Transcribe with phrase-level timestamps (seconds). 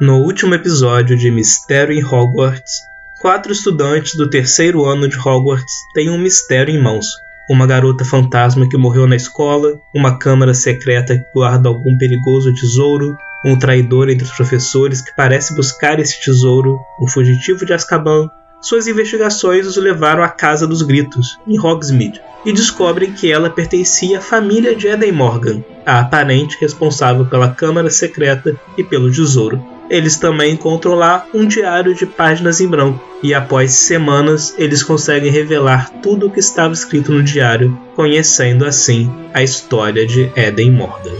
[0.00, 2.80] No último episódio de Mistério em Hogwarts,
[3.20, 7.06] quatro estudantes do terceiro ano de Hogwarts têm um mistério em mãos.
[7.48, 13.16] Uma garota fantasma que morreu na escola, uma câmara secreta que guarda algum perigoso tesouro,
[13.46, 18.28] um traidor entre os professores que parece buscar esse tesouro, um fugitivo de Azkaban.
[18.60, 24.18] Suas investigações os levaram à Casa dos Gritos, em Hogsmeade, e descobrem que ela pertencia
[24.18, 29.73] à família de Eden Morgan, a aparente responsável pela câmara secreta e pelo tesouro.
[29.88, 35.30] Eles também encontram lá um diário de páginas em branco, e após semanas eles conseguem
[35.30, 41.16] revelar tudo o que estava escrito no diário, conhecendo assim a história de Eden Morgan.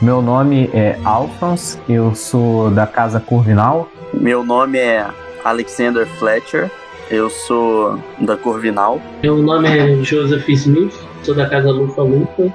[0.00, 3.90] Meu nome é Alphonse, eu sou da Casa Corvinal.
[4.14, 5.06] Meu nome é
[5.44, 6.70] Alexander Fletcher,
[7.10, 9.00] eu sou da Corvinal.
[9.22, 12.50] Meu nome é Joseph Smith, sou da Casa Lufa Lufa.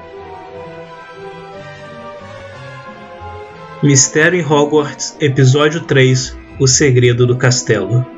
[3.85, 8.14] Mistério em Hogwarts, Episódio 3 O Segredo do Castelo.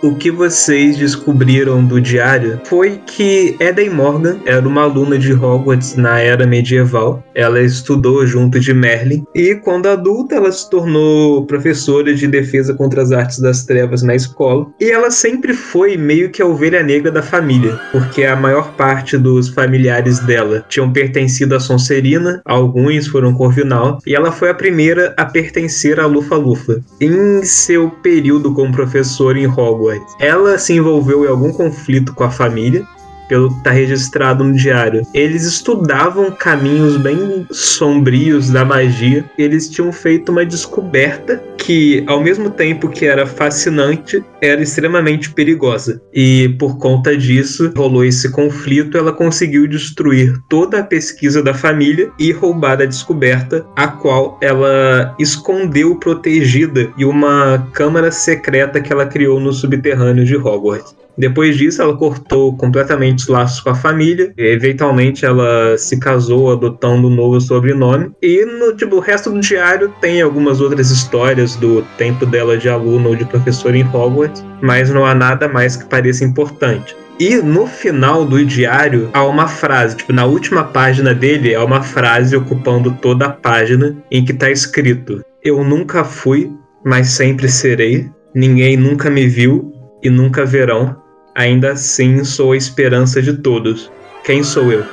[0.00, 5.96] O que vocês descobriram do diário foi que Eden Morgan era uma aluna de Hogwarts
[5.96, 7.24] na era medieval.
[7.34, 13.02] Ela estudou junto de Merlin e, quando adulta, ela se tornou professora de defesa contra
[13.02, 14.68] as artes das trevas na escola.
[14.80, 19.18] E ela sempre foi meio que a ovelha negra da família, porque a maior parte
[19.18, 25.12] dos familiares dela tinham pertencido à Sonserina, alguns foram Corvinal, e ela foi a primeira
[25.16, 26.80] a pertencer à Lufa-Lufa.
[27.00, 29.87] Em seu período como professora em Hogwarts,
[30.18, 32.86] ela se envolveu em algum conflito com a família,
[33.28, 35.02] pelo que está registrado no diário.
[35.14, 39.24] Eles estudavam caminhos bem sombrios da magia.
[39.36, 46.00] Eles tinham feito uma descoberta que, ao mesmo tempo que era fascinante, era extremamente perigosa.
[46.12, 48.96] E por conta disso, rolou esse conflito.
[48.96, 55.14] Ela conseguiu destruir toda a pesquisa da família e roubar a descoberta, a qual ela
[55.18, 60.96] escondeu protegida em uma câmara secreta que ela criou no subterrâneo de Hogwarts.
[61.18, 64.32] Depois disso, ela cortou completamente os laços com a família.
[64.36, 68.12] Eventualmente, ela se casou adotando um novo sobrenome.
[68.22, 72.68] E no tipo, o resto do diário tem algumas outras histórias do tempo dela de
[72.68, 76.96] aluna ou de professora em Hogwarts, mas não há nada mais que pareça importante.
[77.18, 81.82] E no final do diário há uma frase, tipo, na última página dele há uma
[81.82, 86.52] frase ocupando toda a página em que está escrito: Eu nunca fui,
[86.84, 88.08] mas sempre serei.
[88.32, 90.96] Ninguém nunca me viu e nunca verão.
[91.38, 93.92] Ainda assim sou a esperança de todos.
[94.24, 94.84] Quem sou eu?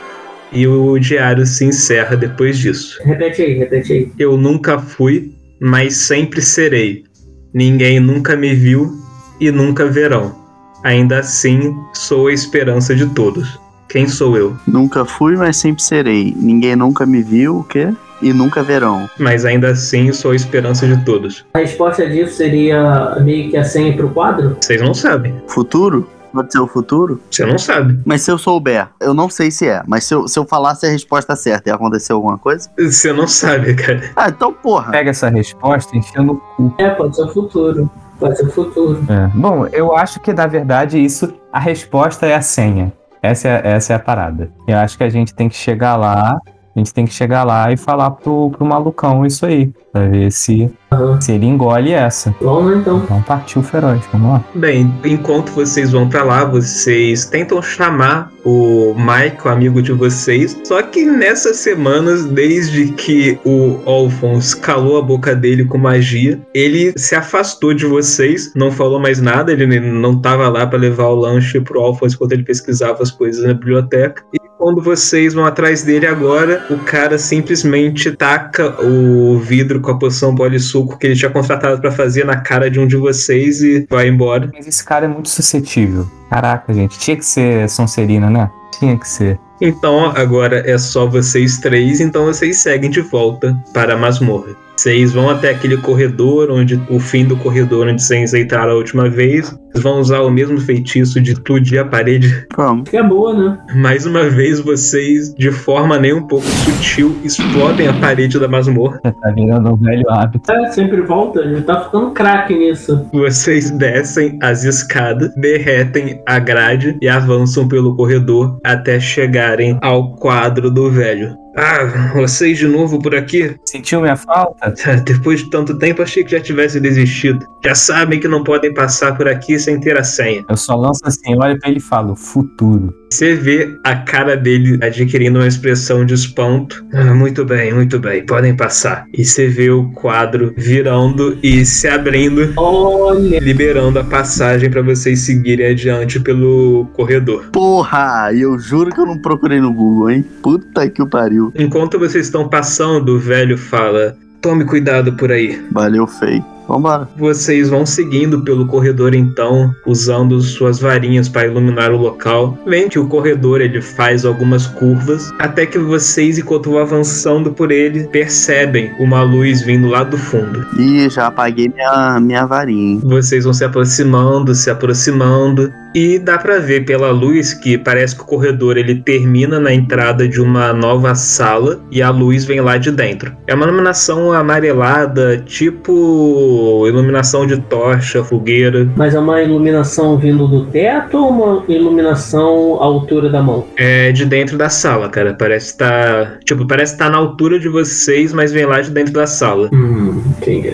[0.52, 3.00] E o diário se encerra depois disso.
[3.04, 4.12] Repete aí, repete aí.
[4.20, 7.04] Eu nunca fui, mas sempre serei.
[7.52, 8.94] Ninguém nunca me viu
[9.42, 10.36] e nunca verão.
[10.84, 13.60] Ainda assim sou a esperança de todos.
[13.90, 14.56] Quem sou eu?
[14.68, 16.32] Nunca fui, mas sempre serei.
[16.38, 17.92] Ninguém nunca me viu, o quê?
[18.22, 19.10] E nunca verão.
[19.18, 21.44] Mas ainda assim sou a esperança de todos.
[21.56, 24.56] A resposta disso seria meio que a senha pro quadro?
[24.62, 25.34] Vocês não sabem.
[25.48, 26.08] Futuro?
[26.36, 27.22] Pode ser o futuro?
[27.32, 27.98] Você não sabe.
[28.06, 30.86] Mas se eu souber, eu não sei se é, mas se eu, se eu falasse
[30.86, 32.70] a resposta certa, ia acontecer alguma coisa?
[32.78, 34.12] Você não sabe, cara.
[34.18, 34.92] Ah, então porra.
[34.92, 36.76] Pega essa resposta e enfia no cu.
[36.78, 37.90] É, pode ser o futuro.
[38.20, 39.02] Pode ser o futuro.
[39.10, 39.28] É.
[39.34, 42.92] Bom, eu acho que na verdade isso, a resposta é a senha.
[43.22, 44.52] Essa é, essa é a parada.
[44.68, 46.38] Eu acho que a gente tem que chegar lá,
[46.76, 49.72] a gente tem que chegar lá e falar pro, pro malucão isso aí.
[49.94, 51.22] Pra ver se, Aham.
[51.22, 52.36] se ele engole essa.
[52.42, 52.98] Vamos então.
[52.98, 54.44] Então partiu feroz, vamos lá.
[54.54, 60.60] Bem, enquanto vocês vão pra lá, vocês tentam chamar o Mike, o amigo de vocês.
[60.66, 66.94] Só que nessas semanas, desde que o Alphonse calou a boca dele com magia, ele
[66.98, 71.16] se afastou de vocês, não falou mais nada, ele não tava lá pra levar o
[71.16, 74.22] lanche pro Alphonse enquanto ele pesquisava as coisas na biblioteca.
[74.58, 80.34] Quando vocês vão atrás dele agora, o cara simplesmente taca o vidro com a poção
[80.34, 84.08] polissuco que ele tinha contratado pra fazer na cara de um de vocês e vai
[84.08, 84.50] embora.
[84.54, 86.10] Mas esse cara é muito suscetível.
[86.30, 86.98] Caraca, gente.
[86.98, 88.50] Tinha que ser Sonserina, né?
[88.80, 89.40] Tinha que ser.
[89.60, 94.65] Então agora é só vocês três, então vocês seguem de volta para a masmorra.
[94.78, 99.10] Vocês vão até aquele corredor, onde o fim do corredor onde vocês entraram a última
[99.10, 99.50] vez.
[99.72, 102.46] Vocês vão usar o mesmo feitiço de explodir a parede.
[102.56, 102.90] Vamos.
[102.90, 103.58] Que é boa, né?
[103.76, 109.00] Mais uma vez, vocês, de forma nem um pouco sutil, explodem a parede da masmorra.
[109.26, 110.52] Tá virando um velho hábito.
[110.52, 113.08] É, sempre volta, ele tá ficando craque nisso.
[113.12, 120.70] Vocês descem as escadas, derretem a grade e avançam pelo corredor até chegarem ao quadro
[120.70, 121.36] do velho.
[121.58, 123.56] Ah, vocês de novo por aqui?
[123.66, 124.74] Sentiu minha falta?
[125.06, 127.46] Depois de tanto tempo, achei que já tivesse desistido.
[127.64, 130.44] Já sabem que não podem passar por aqui sem ter a senha.
[130.50, 132.94] Eu só lanço assim, olho pra ele e falo, futuro.
[133.16, 136.86] Você vê a cara dele adquirindo uma expressão de espanto.
[136.92, 139.06] Ah, muito bem, muito bem, podem passar.
[139.14, 145.22] E você vê o quadro virando e se abrindo, Olha, liberando a passagem para vocês
[145.22, 147.46] seguirem adiante pelo corredor.
[147.54, 150.26] Porra, eu juro que eu não procurei no Google, hein?
[150.44, 151.54] Puta que o pariu.
[151.56, 155.58] Enquanto vocês estão passando, o velho fala: Tome cuidado por aí.
[155.72, 156.55] Valeu, feio.
[156.68, 157.08] Vambora.
[157.18, 162.58] Vocês vão seguindo pelo corredor então, usando suas varinhas para iluminar o local.
[162.66, 167.72] Vem que o corredor ele faz algumas curvas, até que vocês, enquanto vão avançando por
[167.72, 170.66] ele, percebem uma luz vindo lá do fundo.
[170.78, 173.02] Ih, já apaguei minha, minha varinha, hein?
[173.04, 178.22] Vocês vão se aproximando, se aproximando, e dá pra ver pela luz que parece que
[178.22, 182.78] o corredor ele termina na entrada de uma nova sala e a luz vem lá
[182.78, 183.34] de dentro.
[183.48, 188.90] É uma iluminação amarelada, tipo iluminação de tocha, fogueira.
[188.98, 193.66] mas é uma iluminação vindo do teto ou uma iluminação à altura da mão?
[193.78, 195.34] É de dentro da sala, cara.
[195.34, 199.26] Parece estar, tipo, parece estar na altura de vocês, mas vem lá de dentro da
[199.26, 199.70] sala.
[199.72, 200.22] Hum.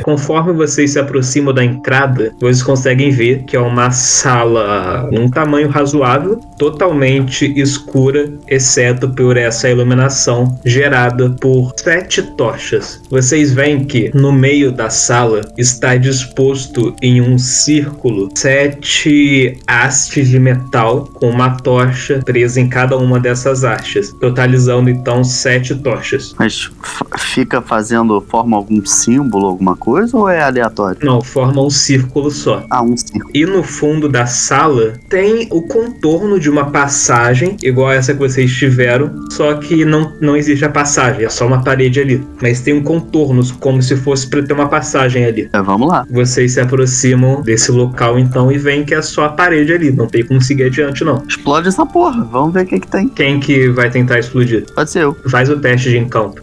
[0.01, 5.69] Conforme vocês se aproximam da entrada, vocês conseguem ver que é uma sala um tamanho
[5.69, 13.01] razoável, totalmente escura, exceto por essa iluminação gerada por sete tochas.
[13.09, 20.39] Vocês veem que no meio da sala está disposto em um círculo sete hastes de
[20.39, 26.33] metal com uma tocha presa em cada uma dessas hastes, totalizando então sete tochas.
[26.37, 26.69] Mas
[27.17, 30.99] fica fazendo, forma algum símbolo, alguma coisa, ou é aleatório?
[31.03, 32.65] Não, forma um círculo só.
[32.69, 33.31] Ah, um círculo.
[33.33, 38.51] E no fundo da sala tem o contorno de uma passagem, igual essa que vocês
[38.51, 42.25] tiveram, só que não, não existe a passagem, é só uma parede ali.
[42.41, 45.49] Mas tem um contorno, como se fosse para ter uma passagem ali.
[45.51, 46.05] É, vamos lá.
[46.09, 50.07] Vocês se aproximam desse local então e veem que é só a parede ali, não
[50.07, 51.23] tem como seguir adiante não.
[51.27, 52.23] Explode essa porra.
[52.31, 53.07] Vamos ver o que que tem.
[53.09, 54.65] Quem que vai tentar explodir?
[54.73, 55.17] Pode ser eu.
[55.29, 56.41] Faz o teste de encanto.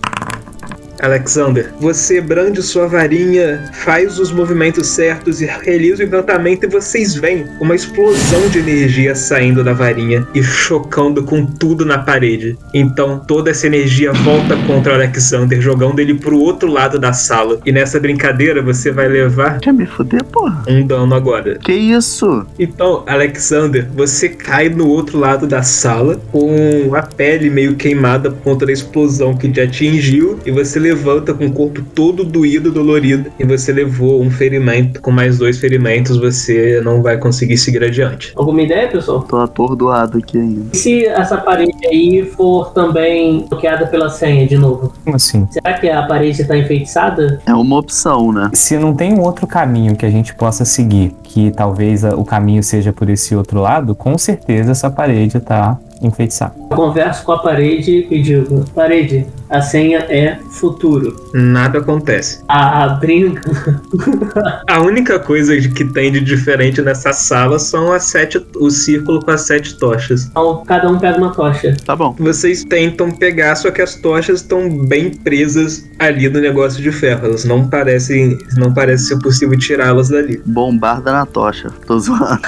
[1.01, 7.15] Alexander, você brande sua varinha, faz os movimentos certos e realiza o encantamento e vocês
[7.15, 12.57] veem uma explosão de energia saindo da varinha e chocando com tudo na parede.
[12.75, 17.61] Então toda essa energia volta contra Alexander, jogando ele pro outro lado da sala.
[17.65, 20.63] E nessa brincadeira você vai levar Quer me fuder, porra?
[20.69, 21.59] um dano agora.
[21.59, 22.45] Que isso?
[22.59, 28.43] Então, Alexander, você cai no outro lado da sala com a pele meio queimada por
[28.43, 33.31] conta da explosão que te atingiu e você levanta com o corpo todo doído, dolorido
[33.39, 35.03] e você levou um ferimento.
[35.03, 38.33] Com mais dois ferimentos, você não vai conseguir seguir adiante.
[38.35, 39.21] Alguma ideia, pessoal?
[39.23, 40.71] Tô atordoado aqui ainda.
[40.73, 44.93] E se essa parede aí for também bloqueada pela senha de novo?
[45.05, 45.47] Como assim?
[45.51, 47.41] Será que a parede tá enfeitiçada?
[47.45, 48.51] É uma opção, né?
[48.55, 52.63] Se não tem um outro caminho que a gente possa seguir, que talvez o caminho
[52.63, 56.55] seja por esse outro lado, com certeza essa parede tá enfeitiçada.
[56.71, 61.17] Eu converso com a parede e digo: Parede, a senha é futuro.
[61.33, 62.43] Nada acontece.
[62.49, 63.41] A, a brinca.
[64.69, 69.31] A única coisa que tem de diferente nessa sala são as sete, o círculo com
[69.31, 70.27] as sete tochas.
[70.27, 71.77] Então, cada um pega uma tocha.
[71.85, 72.15] Tá bom.
[72.19, 77.27] Vocês tentam pegar, só que as tochas estão bem presas ali no negócio de ferro.
[77.27, 80.41] Elas não parecem, não parece ser possível tirá-las dali.
[80.45, 81.71] Bombarda na tocha.
[81.87, 82.41] Tô zoando.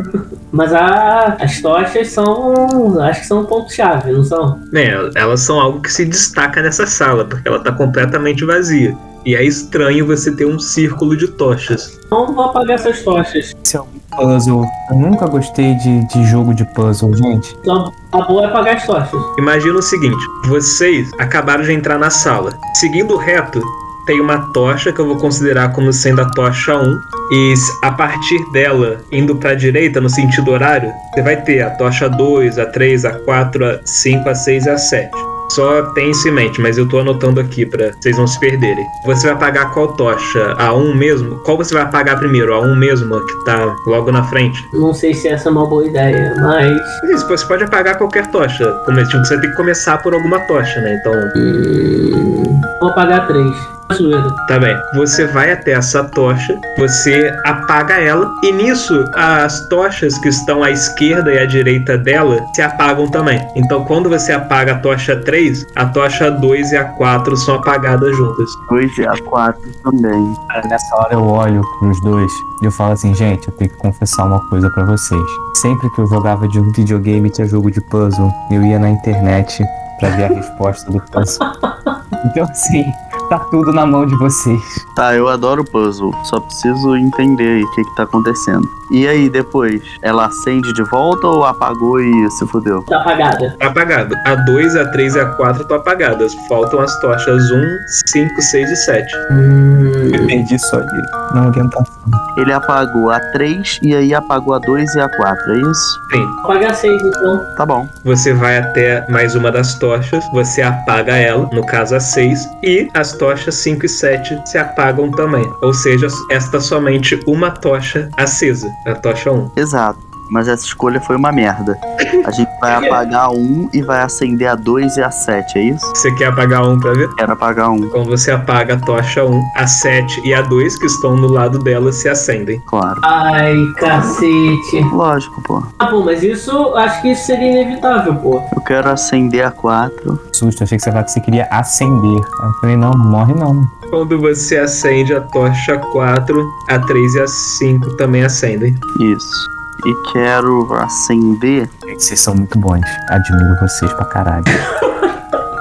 [0.52, 2.97] Mas a, as tochas são.
[3.00, 4.60] Acho que são um ponto-chave, não são?
[4.74, 8.96] É, elas são algo que se destaca nessa sala, porque ela tá completamente vazia.
[9.24, 11.98] E é estranho você ter um círculo de tochas.
[12.06, 13.54] Então vou apagar essas tochas.
[13.62, 13.86] Esse é um
[14.16, 14.64] puzzle.
[14.90, 17.54] Eu nunca gostei de, de jogo de puzzle, gente.
[17.60, 19.20] Então a boa é apagar as tochas.
[19.38, 22.52] Imagina o seguinte: vocês acabaram de entrar na sala.
[22.74, 23.60] Seguindo reto,
[24.08, 27.00] tem uma tocha que eu vou considerar como sendo a tocha 1.
[27.30, 32.08] E a partir dela, indo pra direita, no sentido horário, você vai ter a tocha
[32.08, 35.10] 2, a 3, a 4, a 5, a 6 e a 7.
[35.52, 38.84] Só tem isso em mente, mas eu tô anotando aqui pra vocês não se perderem.
[39.04, 40.54] Você vai apagar qual tocha?
[40.58, 41.36] A 1 mesmo?
[41.44, 42.54] Qual você vai apagar primeiro?
[42.54, 44.58] A 1 mesmo, a que tá logo na frente?
[44.72, 46.80] Não sei se essa é uma boa ideia, mas.
[47.10, 48.64] Isso, você pode apagar qualquer tocha.
[48.64, 50.98] Tipo, Você tem que começar por alguma tocha, né?
[51.00, 53.77] Então, Hum, vou apagar três.
[53.94, 54.34] Zoeira.
[54.46, 54.76] Tá bem.
[54.94, 60.70] Você vai até essa tocha, você apaga ela, e nisso as tochas que estão à
[60.70, 63.40] esquerda e à direita dela se apagam também.
[63.56, 68.16] Então, quando você apaga a tocha 3, a tocha 2 e a 4 são apagadas
[68.16, 68.48] juntas.
[68.68, 70.34] 2 e a 4 também.
[70.68, 74.24] Nessa hora eu olho pros dois e eu falo assim, gente, eu tenho que confessar
[74.24, 75.22] uma coisa pra vocês.
[75.54, 79.64] Sempre que eu jogava de um videogame tinha jogo de puzzle, eu ia na internet
[79.98, 81.46] pra ver a resposta do puzzle.
[82.24, 82.84] Então assim,
[83.28, 84.86] Tá tudo na mão de vocês.
[84.96, 86.14] Tá, eu adoro puzzle.
[86.24, 88.66] Só preciso entender aí o que, que tá acontecendo.
[88.90, 89.82] E aí, depois?
[90.00, 92.82] Ela acende de volta ou apagou e se fudeu?
[92.84, 93.54] Tá apagada.
[93.58, 94.14] Tá apagado.
[94.24, 96.34] A 2, a 3 e a 4 estão apagadas.
[96.48, 99.14] Faltam as tochas 1, 5, 6 e 7.
[99.30, 101.02] Hum, Perdi só de
[101.34, 101.98] na orientação.
[102.36, 106.00] Ele apagou a 3 e aí apagou a 2 e a 4, é isso?
[106.12, 106.26] Sim.
[106.44, 107.44] apagar seis então.
[107.56, 107.88] Tá bom.
[108.04, 112.88] Você vai até mais uma das tochas, você apaga ela, no caso a 6, e
[112.94, 115.44] as tochas 5 e 7 se apagam também.
[115.62, 119.52] Ou seja, esta somente uma tocha acesa, a tocha 1.
[119.56, 120.07] Exato.
[120.30, 121.78] Mas essa escolha foi uma merda.
[122.24, 125.62] A gente vai apagar a 1 e vai acender a 2 e a 7, é
[125.62, 125.86] isso?
[125.94, 127.08] Você quer apagar um pra ver?
[127.16, 130.86] Quero apagar 1, Quando você apaga a tocha 1, a 7 e a 2 que
[130.86, 132.60] estão no lado dela se acendem.
[132.66, 133.00] claro.
[133.04, 134.80] Ai, cacete.
[134.92, 135.62] Lógico, pô.
[135.78, 138.42] Ah, pô, mas isso, acho que isso seria inevitável, pô.
[138.54, 140.18] Eu quero acender a 4.
[140.32, 142.20] Susto, achei que você que você queria acender.
[142.40, 143.60] Aí eu falei, não, não morre não.
[143.90, 148.74] Quando você acende a tocha 4, a 3 e a 5 também acendem.
[149.00, 149.57] Isso.
[149.86, 151.68] E quero acender.
[151.86, 152.80] Gente, Vocês são muito bons.
[153.08, 154.44] Admiro vocês pra caralho.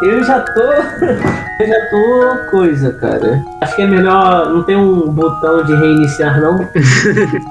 [0.01, 0.61] Eu já tô.
[1.59, 3.43] Eu já tô coisa, cara.
[3.61, 4.53] Acho que é melhor.
[4.53, 6.57] Não tem um botão de reiniciar, não?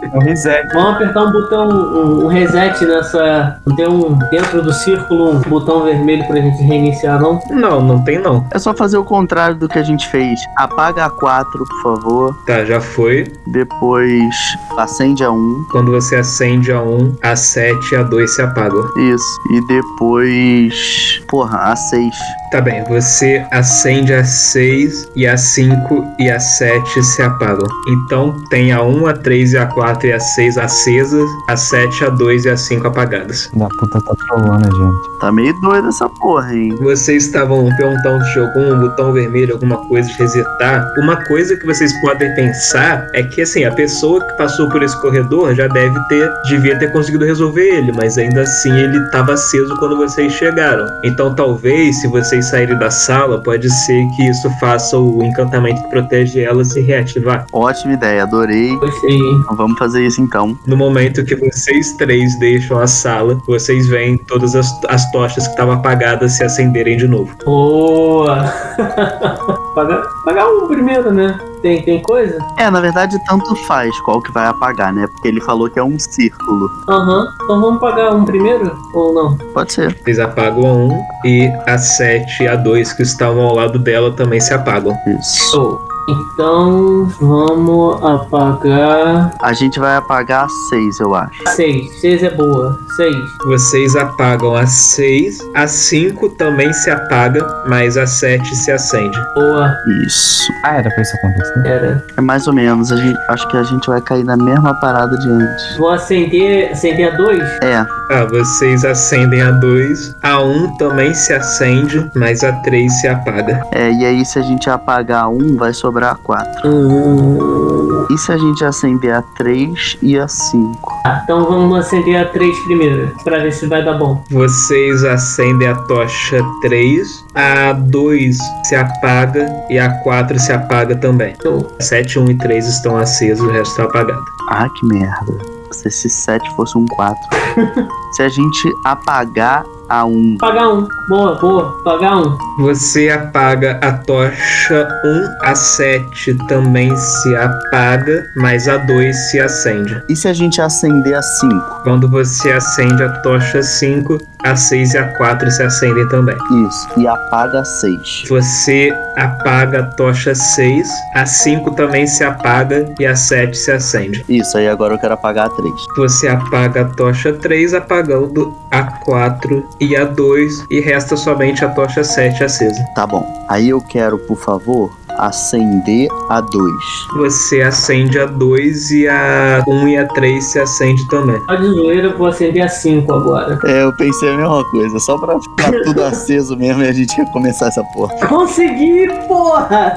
[0.06, 0.72] É um reset.
[0.72, 3.60] Vamos apertar um botão, um, um reset nessa.
[3.66, 4.16] Não tem um.
[4.30, 7.40] Dentro do círculo, um botão vermelho pra gente reiniciar, não?
[7.50, 8.46] Não, não tem não.
[8.52, 10.38] É só fazer o contrário do que a gente fez.
[10.56, 12.36] Apaga a 4, por favor.
[12.46, 13.32] Tá, já foi.
[13.48, 14.34] Depois
[14.78, 15.66] acende a 1.
[15.72, 18.84] Quando você acende a 1, a 7 e a 2 se apagam.
[18.96, 19.40] Isso.
[19.50, 21.22] E depois.
[21.28, 22.14] Porra, a 6.
[22.50, 27.66] Tá bem, você acende a 6 e a 5 e a 7 se apagam.
[27.88, 32.04] Então tem a 1, a 3 e a 4 e a 6 acesas, a 7,
[32.04, 33.50] a 2 e a 5 apagadas.
[33.52, 35.18] Da puta tá trolando gente.
[35.20, 36.76] Tá meio doida essa porra, hein?
[36.80, 40.86] Vocês estavam perguntando se tinha algum botão vermelho, alguma coisa de resetar.
[40.98, 44.98] Uma coisa que vocês podem pensar é que assim, a pessoa que passou por esse
[45.00, 49.74] corredor já deve ter, devia ter conseguido resolver ele, mas ainda assim ele estava aceso
[49.78, 50.86] quando vocês chegaram.
[51.02, 55.90] Então talvez, se vocês saírem da sala, pode ser que isso faça o encantamento que
[55.90, 57.46] protege ela se reativar.
[57.52, 58.74] Ótima ideia, adorei.
[58.76, 59.44] Gostei, hein?
[59.52, 60.58] Vamos fazer isso então.
[60.66, 65.50] No momento que vocês três deixam a sala, vocês veem todas as, as tochas que
[65.50, 67.32] estavam apagadas se acenderem de novo.
[67.44, 68.52] Boa!
[69.76, 71.38] pagar, pagar um primeiro, né?
[71.66, 72.38] Tem, tem coisa?
[72.56, 75.04] É, na verdade, tanto faz qual que vai apagar, né?
[75.08, 76.70] Porque ele falou que é um círculo.
[76.88, 77.26] Aham.
[77.42, 78.72] Então vamos pagar um primeiro?
[78.94, 79.36] Ou não?
[79.52, 79.98] Pode ser.
[80.06, 84.12] Eles apagam a 1 e a 7 e a 2 que estavam ao lado dela
[84.12, 84.96] também se apagam.
[85.18, 85.50] Isso.
[85.50, 85.95] Show.
[86.08, 89.32] Então vamos apagar.
[89.42, 91.42] A gente vai apagar a 6, eu acho.
[91.48, 92.00] Seis.
[92.00, 92.78] Seis é boa.
[92.96, 93.16] Seis.
[93.46, 99.18] Vocês apagam a 6, a 5 também se apaga, mas a 7 se acende.
[99.34, 99.74] Boa.
[100.06, 100.42] Isso.
[100.64, 101.66] Ah, era pra isso acontecer.
[101.66, 102.04] Era.
[102.16, 102.92] É mais ou menos.
[102.92, 105.76] A gente, acho que a gente vai cair na mesma parada de antes.
[105.76, 106.70] Vou acender.
[106.70, 107.42] Acender a dois?
[107.62, 113.08] É, Ah, vocês acendem a 2, a 1 também se acende, mas a 3 se
[113.08, 113.60] apaga.
[113.72, 113.90] é.
[113.90, 116.68] E aí, se a gente apagar a 1, vai sobrar a 4.
[116.68, 118.06] Hum.
[118.10, 120.96] E se a gente acender a 3 e a 5?
[121.02, 123.14] Tá, então vamos acender a três primeiro.
[123.24, 124.24] Pra ver se vai dar bom.
[124.30, 131.34] Vocês acendem a tocha 3, a 2 se apaga e a 4 se apaga também.
[131.42, 131.66] Show.
[131.80, 134.24] 7, 1 e 3 estão acesos, o resto está apagado.
[134.50, 135.56] Ah, que merda.
[135.76, 137.16] Se esse 7 fosse um 4.
[138.12, 140.88] se a gente apagar a 1, Pagar um.
[141.08, 141.82] Boa, boa.
[141.84, 142.36] Pagar um.
[142.58, 150.02] Você apaga a tocha 1, a 7 também se apaga, mas a 2 se acende.
[150.08, 151.82] e se a gente acender a 5?
[151.84, 156.36] Quando você acende a tocha 5, a 6 e a 4 se acendem também.
[156.66, 156.88] Isso.
[156.96, 158.24] E apaga a 6.
[158.28, 164.24] Você apaga a tocha 6, a 5 também se apaga e a 7 se acende.
[164.28, 165.65] Isso, aí agora eu quero apagar a 3.
[165.96, 171.68] Você apaga a tocha 3, apagando a 4 e a 2, e resta somente a
[171.68, 172.84] tocha 7 acesa.
[172.94, 173.24] Tá bom.
[173.48, 176.74] Aí eu quero, por favor, acender a 2.
[177.16, 181.40] Você acende a 2 e a 1 e a 3 se acende também.
[181.46, 183.58] Só de zoeira, eu vou acender a cinco agora.
[183.64, 184.98] É, eu pensei a mesma coisa.
[184.98, 188.14] Só pra ficar tudo aceso mesmo e a gente recomeçar essa porra.
[188.26, 189.94] Consegui, porra!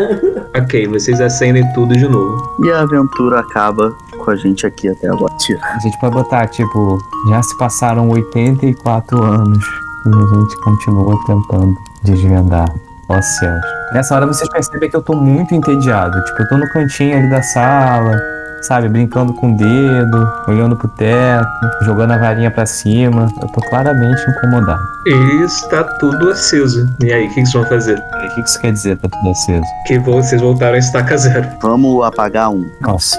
[0.58, 2.38] Ok, vocês acendem tudo de novo.
[2.64, 3.92] E a aventura acaba
[4.24, 5.34] com a gente aqui até agora.
[5.38, 5.60] Tira.
[5.64, 7.00] A gente pode botar, tipo,
[7.30, 9.66] já se passaram 84 anos
[10.06, 12.70] e a gente continua tentando desvendar.
[13.10, 13.66] Ó céus.
[13.94, 16.24] Nessa hora vocês percebem que eu tô muito entediado.
[16.26, 18.22] Tipo, eu tô no cantinho ali da sala,
[18.62, 21.48] sabe, brincando com o dedo, olhando pro teto,
[21.84, 23.28] jogando a varinha pra cima.
[23.42, 24.80] Eu tô claramente incomodado.
[25.08, 26.88] E está tudo aceso.
[27.02, 27.98] E aí, o que que vocês vão fazer?
[27.98, 29.64] O que isso quer dizer, tá tudo aceso?
[29.88, 31.48] Que vocês voltaram a estaca zero.
[31.62, 32.64] Vamos apagar um.
[32.82, 33.18] Nossa,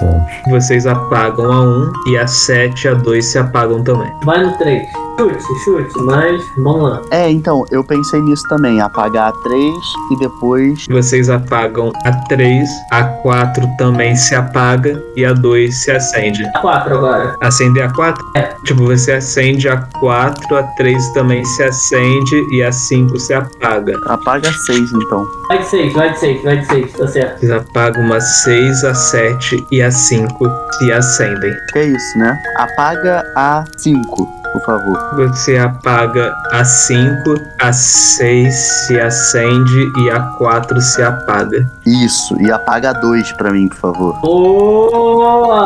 [0.49, 4.09] Vocês apagam a 1 e a 7 e a 2 se apagam também.
[4.23, 4.81] Vai no 3.
[5.21, 7.01] Chute, chute, mas vamos lá.
[7.11, 8.81] É, então, eu pensei nisso também.
[8.81, 9.75] Apagar a 3
[10.09, 10.87] e depois.
[10.89, 16.43] Vocês apagam a 3, a 4 também se apaga e a 2 se acende.
[16.59, 17.35] 4 agora.
[17.39, 18.31] Acender a 4?
[18.35, 18.49] É.
[18.65, 23.93] Tipo, você acende a 4, a 3 também se acende e a 5 se apaga.
[24.07, 25.23] Apaga a 6, então.
[25.49, 27.39] Vai de 6, vai de 6, vai de 6, tá certo.
[27.39, 31.53] Vocês apagam uma 6, a 7 e a 5 se acendem.
[31.73, 32.35] Que é isso, né?
[32.57, 34.97] Apaga a 5, por favor.
[35.15, 41.69] Você apaga a 5, a 6 se acende e a 4 se apaga.
[41.85, 42.39] Isso.
[42.41, 44.19] E apaga a 2 pra mim, por favor.
[44.21, 45.61] Boa!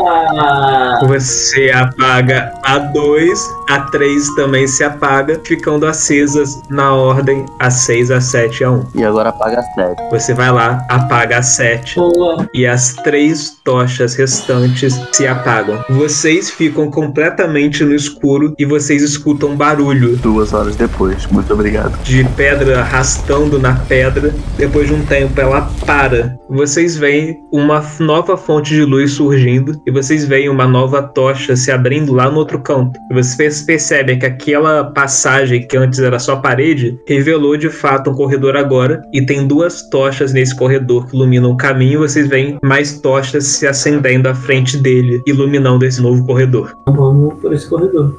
[1.07, 3.39] Você apaga a 2,
[3.69, 8.71] a 3 também se apaga, ficando acesas na ordem a 6, a 7 e a
[8.71, 8.87] 1.
[8.95, 10.09] E agora apaga a 7.
[10.11, 12.47] Você vai lá, apaga a 7 Boa!
[12.53, 15.83] e as três tochas restantes se apagam.
[15.89, 21.25] Vocês ficam completamente no escuro e vocês escutam um barulho Duas horas depois.
[21.27, 22.01] Muito obrigado.
[22.03, 24.33] de pedra arrastando na pedra.
[24.57, 26.37] Depois de um tempo, ela para.
[26.49, 31.71] Vocês veem uma nova fonte de luz surgindo e vocês veem uma nova tocha se
[31.71, 32.99] abrindo lá no outro canto.
[33.11, 38.13] E vocês percebem que aquela passagem que antes era só parede revelou de fato um
[38.13, 41.93] corredor agora e tem duas tochas nesse corredor que iluminam o caminho.
[41.93, 46.73] E vocês veem mais tochas se acendendo à frente dele, iluminando esse novo corredor.
[46.87, 48.15] Vamos por esse corredor.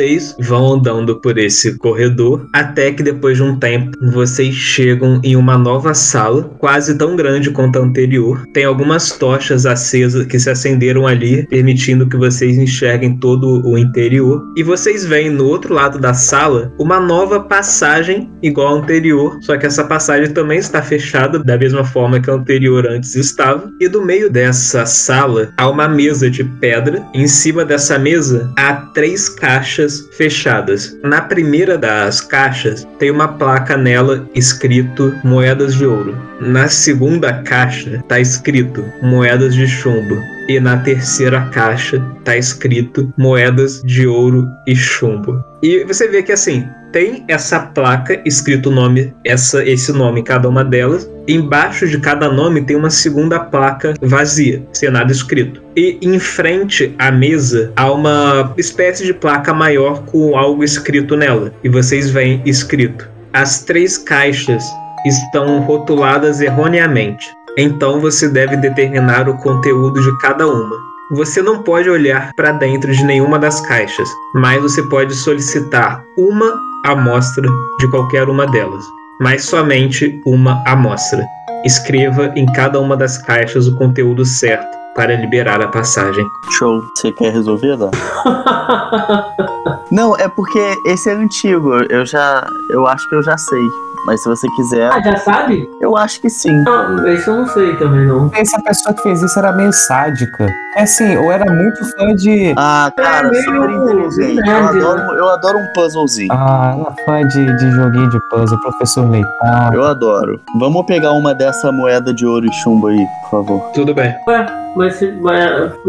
[0.00, 5.36] Vocês vão andando por esse corredor até que depois de um tempo vocês chegam em
[5.36, 8.46] uma nova sala, quase tão grande quanto a anterior.
[8.54, 14.42] Tem algumas tochas acesas que se acenderam ali, permitindo que vocês enxerguem todo o interior.
[14.56, 19.58] E vocês veem no outro lado da sala uma nova passagem igual à anterior, só
[19.58, 23.70] que essa passagem também está fechada da mesma forma que a anterior antes estava.
[23.78, 27.04] E do meio dessa sala há uma mesa de pedra.
[27.12, 30.96] Em cima dessa mesa há três caixas fechadas.
[31.02, 36.16] Na primeira das caixas tem uma placa nela escrito moedas de ouro.
[36.40, 40.16] Na segunda caixa está escrito moedas de chumbo.
[40.48, 45.44] E na terceira caixa está escrito moedas de ouro e chumbo.
[45.62, 50.24] E você vê que assim, tem essa placa escrito o nome, essa, esse nome em
[50.24, 51.08] cada uma delas.
[51.26, 55.62] Embaixo de cada nome tem uma segunda placa vazia, sem nada escrito.
[55.76, 61.52] E em frente à mesa há uma espécie de placa maior com algo escrito nela.
[61.62, 64.64] E vocês veem escrito: as três caixas
[65.06, 67.26] estão rotuladas erroneamente.
[67.58, 70.76] Então você deve determinar o conteúdo de cada uma.
[71.12, 76.69] Você não pode olhar para dentro de nenhuma das caixas, mas você pode solicitar uma
[76.84, 78.84] amostra de qualquer uma delas,
[79.20, 81.24] mas somente uma amostra.
[81.64, 86.24] Escreva em cada uma das caixas o conteúdo certo para liberar a passagem.
[86.58, 86.82] Show.
[86.94, 87.90] Você quer resolver, Dan?
[89.90, 91.74] Não, é porque esse é antigo.
[91.90, 92.46] Eu já.
[92.70, 93.68] Eu acho que eu já sei.
[94.06, 95.68] Mas se você quiser, ah, já sabe?
[95.80, 96.62] eu acho que sim.
[96.64, 98.30] Não, isso eu não sei também não.
[98.34, 100.46] essa pessoa que fez isso era meio sádica.
[100.76, 102.54] É assim, ou era muito fã de.
[102.56, 104.38] Ah, cara, É super inteligente.
[104.38, 104.80] Eu nerd, né?
[104.80, 106.28] adoro, eu adoro um puzzlezinho.
[106.32, 109.30] Ah, ela é fã de, de joguinho de puzzle, professor Leitão.
[109.74, 110.40] Eu adoro.
[110.58, 113.60] Vamos pegar uma dessa moeda de ouro e chumbo aí, por favor.
[113.74, 114.14] Tudo bem.
[114.28, 115.12] Ué, mas se,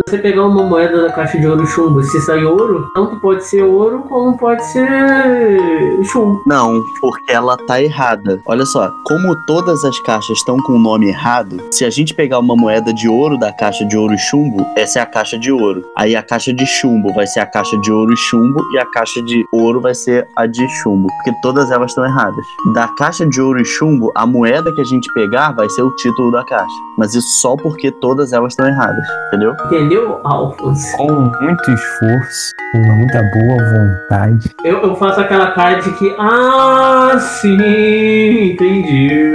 [0.08, 3.63] você pegar uma moeda da caixa de ouro chumbo, se sair ouro, tanto pode ser
[3.63, 6.41] ouro como pode ser chumbo.
[6.46, 8.41] Não, porque ela tá errada.
[8.46, 12.39] Olha só, como todas as caixas estão com o nome errado, se a gente pegar
[12.39, 15.52] uma moeda de ouro da caixa de ouro e chumbo, essa é a caixa de
[15.52, 15.84] ouro.
[15.98, 18.86] Aí a caixa de chumbo vai ser a caixa de ouro e chumbo e a
[18.86, 22.46] caixa de ouro vai ser a de chumbo, porque todas elas estão erradas.
[22.74, 25.96] Da caixa de ouro e chumbo, a moeda que a gente pegar vai ser o
[25.96, 29.56] título da caixa, mas isso só porque todas elas estão erradas, entendeu?
[29.66, 30.98] Entendeu, Alphonse?
[30.98, 34.50] Com muito esforço, com muita boa vontade.
[34.64, 39.34] Eu, eu faço aquela cara de que, ah, sim, entendi.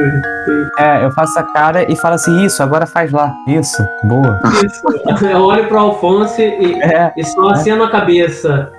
[0.78, 3.32] É, eu faço a cara e falo assim, isso, agora faz lá.
[3.48, 4.38] Isso, boa.
[4.64, 5.26] Isso.
[5.26, 8.70] Eu olho pro Alphonse e, É, e só aceno a cabeça.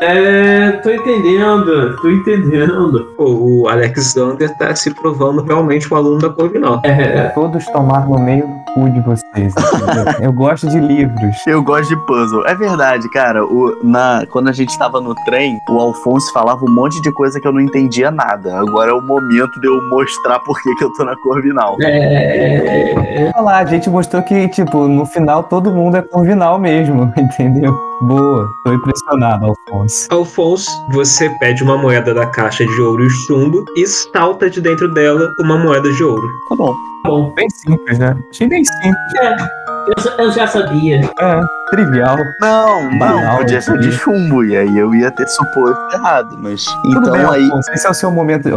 [0.00, 3.04] É, tô entendendo, tô entendendo.
[3.18, 6.80] Pô, o Alexander tá se provando realmente um aluno da Corvinal.
[6.84, 10.14] É, Todos tomar no meio do cu de vocês, entendeu?
[10.22, 11.36] Eu gosto de livros.
[11.46, 12.46] Eu gosto de puzzle.
[12.46, 13.44] É verdade, cara.
[13.44, 17.38] O, na, quando a gente tava no trem, o Alfonso falava um monte de coisa
[17.38, 18.58] que eu não entendia nada.
[18.58, 21.76] Agora é o momento de eu mostrar por que, que eu tô na Corvinal.
[21.82, 27.12] é, Olha lá, a gente mostrou que, tipo, no final todo mundo é convinal mesmo,
[27.18, 27.89] entendeu?
[28.02, 30.06] Boa, tô impressionado, Alfonso.
[30.10, 34.88] Alfonso, você pede uma moeda da caixa de ouro e chumbo e salta de dentro
[34.88, 36.26] dela uma moeda de ouro.
[36.48, 36.74] Tá bom.
[37.04, 37.34] bom.
[37.34, 38.16] Bem simples, né?
[38.30, 39.14] Achei bem simples.
[39.20, 41.00] É, eu, eu já sabia.
[41.20, 42.16] É, trivial.
[42.40, 46.64] Não, não, podia ser de chumbo, e aí eu ia ter suposto errado, mas.
[46.64, 48.48] Tudo então bem, aí, Alfonso, esse é o seu momento,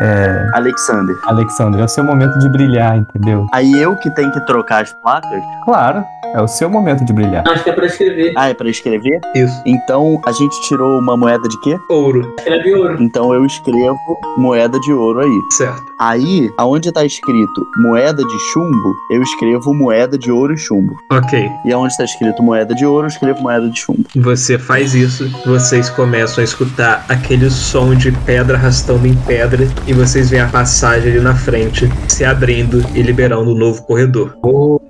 [0.00, 1.16] é, Alexander.
[1.26, 3.46] Alexandre, é o seu momento de brilhar, entendeu?
[3.52, 5.42] Aí eu que tenho que trocar as placas.
[5.64, 7.44] Claro, é o seu momento de brilhar.
[7.46, 8.32] Acho que é pra escrever.
[8.36, 9.20] Ah, é pra escrever?
[9.34, 9.62] Isso.
[9.66, 11.76] Então a gente tirou uma moeda de quê?
[11.90, 12.34] Ouro.
[12.38, 13.02] Escreve ouro.
[13.02, 13.96] Então eu escrevo
[14.36, 15.40] moeda de ouro aí.
[15.50, 15.82] Certo.
[15.98, 20.94] Aí, aonde tá escrito moeda de chumbo, eu escrevo moeda de ouro e chumbo.
[21.10, 21.48] Ok.
[21.64, 24.04] E aonde tá escrito moeda de ouro, eu escrevo moeda de chumbo.
[24.16, 29.94] Você faz isso, vocês começam a escutar aquele som de pedra arrastando em pedra e
[29.94, 34.36] vocês veem a passagem ali na frente se abrindo e liberando um novo corredor.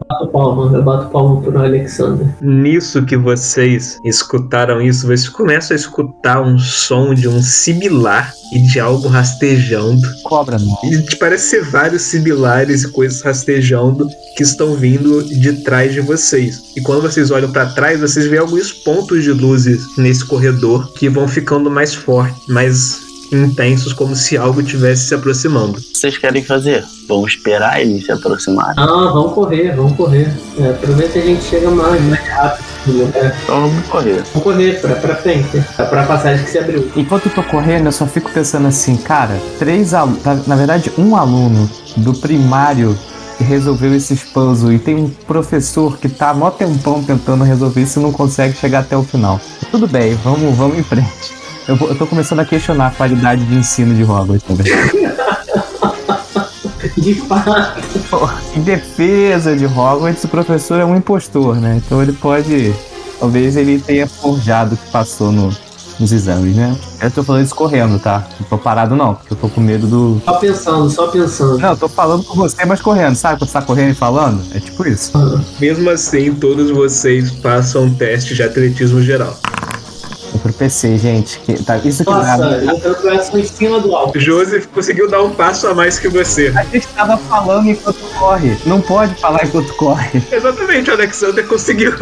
[0.08, 2.26] Bato palma, eu bato palma pro Alexander.
[2.40, 8.60] Nisso que vocês escutaram isso, vocês começam a escutar um som de um sibilar e
[8.62, 10.02] de algo rastejando.
[10.24, 10.95] Cobra não.
[10.96, 16.60] E parece ser vários sibilares e coisas rastejando que estão vindo de trás de vocês.
[16.76, 21.08] E quando vocês olham para trás, vocês veem alguns pontos de luzes nesse corredor que
[21.08, 25.78] vão ficando mais fortes, mais intensos, como se algo estivesse se aproximando.
[25.78, 26.84] O que vocês querem fazer?
[27.08, 28.74] Vamos esperar eles se aproximarem.
[28.76, 30.32] Ah, vamos correr, vamos correr.
[30.58, 32.65] É, ver se a gente chega mais, mais rápido.
[33.14, 34.22] É, Então vamos correr.
[34.32, 35.48] vamos correr pra, pra frente.
[35.76, 36.88] Pra, pra passagem que se abriu.
[36.96, 41.16] Enquanto eu tô correndo, eu só fico pensando assim, cara, três alunos, na verdade, um
[41.16, 42.96] aluno do primário
[43.38, 47.98] que resolveu esses puzzles e tem um professor que tá mó tempão tentando resolver isso
[47.98, 49.38] e não consegue chegar até o final.
[49.70, 51.34] Tudo bem, vamos, vamos em frente.
[51.68, 54.66] Eu, vou- eu tô começando a questionar a qualidade de ensino de Hogwarts também.
[56.96, 57.80] De fato.
[58.54, 61.80] Em defesa de Hogwarts, o professor é um impostor, né?
[61.84, 62.74] Então ele pode.
[63.20, 65.50] Talvez ele tenha forjado o que passou no-
[65.98, 66.76] nos exames, né?
[67.00, 68.26] Eu tô falando isso correndo, tá?
[68.40, 70.20] Não tô parado não, porque eu tô com medo do.
[70.24, 71.58] Só pensando, só pensando.
[71.58, 73.38] Não, eu tô falando com você, mas correndo, sabe?
[73.38, 74.42] Quando você tá correndo e falando?
[74.54, 75.12] É tipo isso.
[75.58, 79.34] Mesmo assim, todos vocês passam um teste de atletismo geral.
[80.36, 81.38] É pro PC, gente.
[81.40, 82.56] que- tá, isso que Nossa, nada.
[82.64, 84.20] eu quero começar em cima do alto.
[84.20, 86.52] Joseph conseguiu dar um passo a mais que você.
[86.56, 88.56] A gente tava falando enquanto corre.
[88.66, 90.22] Não pode falar enquanto corre.
[90.30, 91.92] Exatamente, o Alexander conseguiu.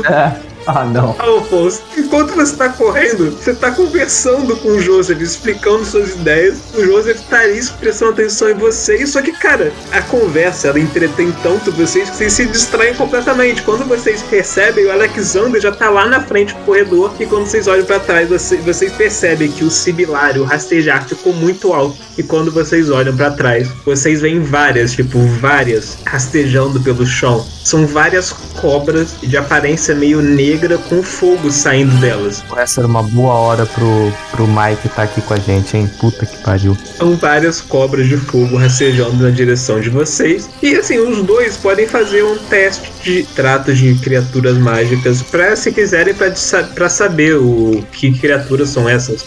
[0.66, 1.14] Ah, não.
[1.18, 6.58] Alfonso, enquanto você está correndo, você está conversando com o Joseph, explicando suas ideias.
[6.74, 9.10] O Joseph está ali prestando atenção em vocês.
[9.10, 13.62] Só que, cara, a conversa ela entretém tanto vocês que vocês se distraem completamente.
[13.62, 17.12] Quando vocês percebem, o Alexander já tá lá na frente do corredor.
[17.20, 21.32] E quando vocês olham para trás, você- vocês percebem que o sibilário, o rastejar, ficou
[21.32, 21.96] muito alto.
[22.16, 27.44] E quando vocês olham para trás, vocês veem várias, tipo, várias rastejando pelo chão.
[27.64, 30.53] São várias cobras de aparência meio negra
[30.88, 32.42] com fogo saindo delas.
[32.56, 35.90] Essa era uma boa hora pro, pro Mike tá aqui com a gente, hein?
[36.00, 36.76] Puta que pariu.
[36.96, 40.48] São várias cobras de fogo rastejando na direção de vocês.
[40.62, 45.72] E assim, os dois podem fazer um teste de trato de criaturas mágicas para se
[45.72, 49.24] quiserem para saber o que criaturas são essas.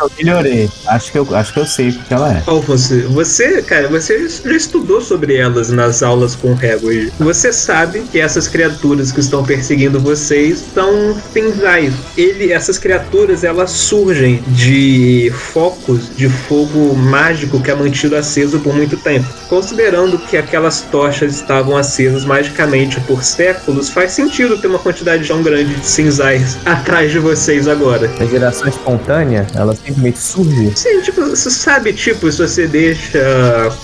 [0.00, 0.70] Eu melhorei.
[0.86, 2.42] Acho que eu, acho que eu sei o que ela é.
[2.46, 7.12] Alfonso, você, cara, você já estudou sobre elas nas aulas com o Hagrid.
[7.18, 11.92] Você sabe que essas criaturas que estão perseguindo vocês são Finzais.
[12.16, 18.74] Ele, essas criaturas, elas surgem de focos de fogo mágico que é mantido aceso por
[18.74, 19.26] muito tempo.
[19.48, 25.42] Considerando que aquelas tochas estavam acesas magicamente por séculos, faz sentido ter uma quantidade tão
[25.42, 28.10] grande de cinzais atrás de vocês agora.
[28.18, 30.72] A geração espontânea, ela simplesmente surge.
[30.76, 33.18] Sim, tipo, você sabe, tipo, se você deixa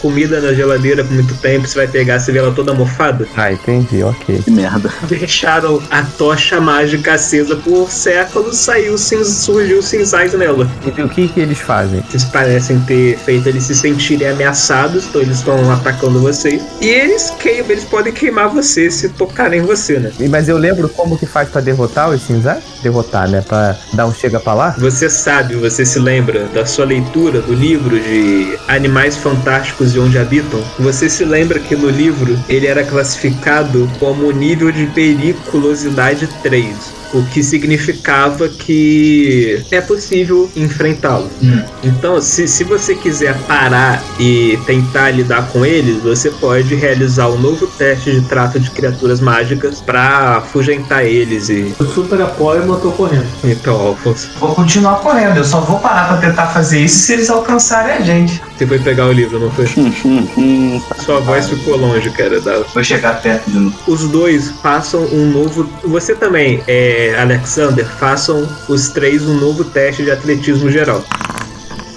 [0.01, 3.27] comida na geladeira por muito tempo, você vai pegar, você vê ela toda mofada.
[3.37, 4.41] Ah, entendi, ok.
[4.43, 4.93] Que merda.
[5.09, 10.69] Deixaram a tocha mágica acesa por séculos, saiu, surgiu cinzais nela.
[10.85, 12.03] E o que que eles fazem?
[12.11, 16.63] Eles parecem ter feito eles se sentirem ameaçados, então eles estão atacando vocês.
[16.81, 20.13] E eles queimam, eles podem queimar você se tocarem em você, né?
[20.21, 22.63] E- Mas eu lembro como que faz pra derrotar os cinzais?
[22.83, 23.43] Derrotar, né?
[23.47, 24.75] Pra dar um chega pra lá?
[24.79, 30.19] Você sabe, você se lembra da sua leitura do livro de Animais Fantásticos e Onde
[30.19, 30.63] Habitam?
[30.79, 37.06] Você se lembra que no livro ele era classificado como nível de periculosidade 3.
[37.19, 41.31] O que significava que é possível enfrentá-lo.
[41.43, 41.63] Hum.
[41.83, 47.39] Então, se, se você quiser parar e tentar lidar com eles, você pode realizar um
[47.39, 51.75] novo teste de trato de criaturas mágicas pra afugentar eles e.
[51.79, 53.27] Eu super apoio e matou correndo.
[53.45, 57.31] Então, Alphonse, Vou continuar correndo, eu só vou parar pra tentar fazer isso se eles
[57.31, 58.43] alcançarem a gente.
[58.57, 59.67] Você foi pegar o livro, não foi?
[61.05, 62.41] Sua voz ficou longe, cara.
[62.41, 62.61] Da...
[62.61, 63.77] Vou chegar perto de novo.
[63.87, 65.69] Os dois passam um novo.
[65.85, 71.05] Você também, é, Alexander, façam os três um novo teste de atletismo geral.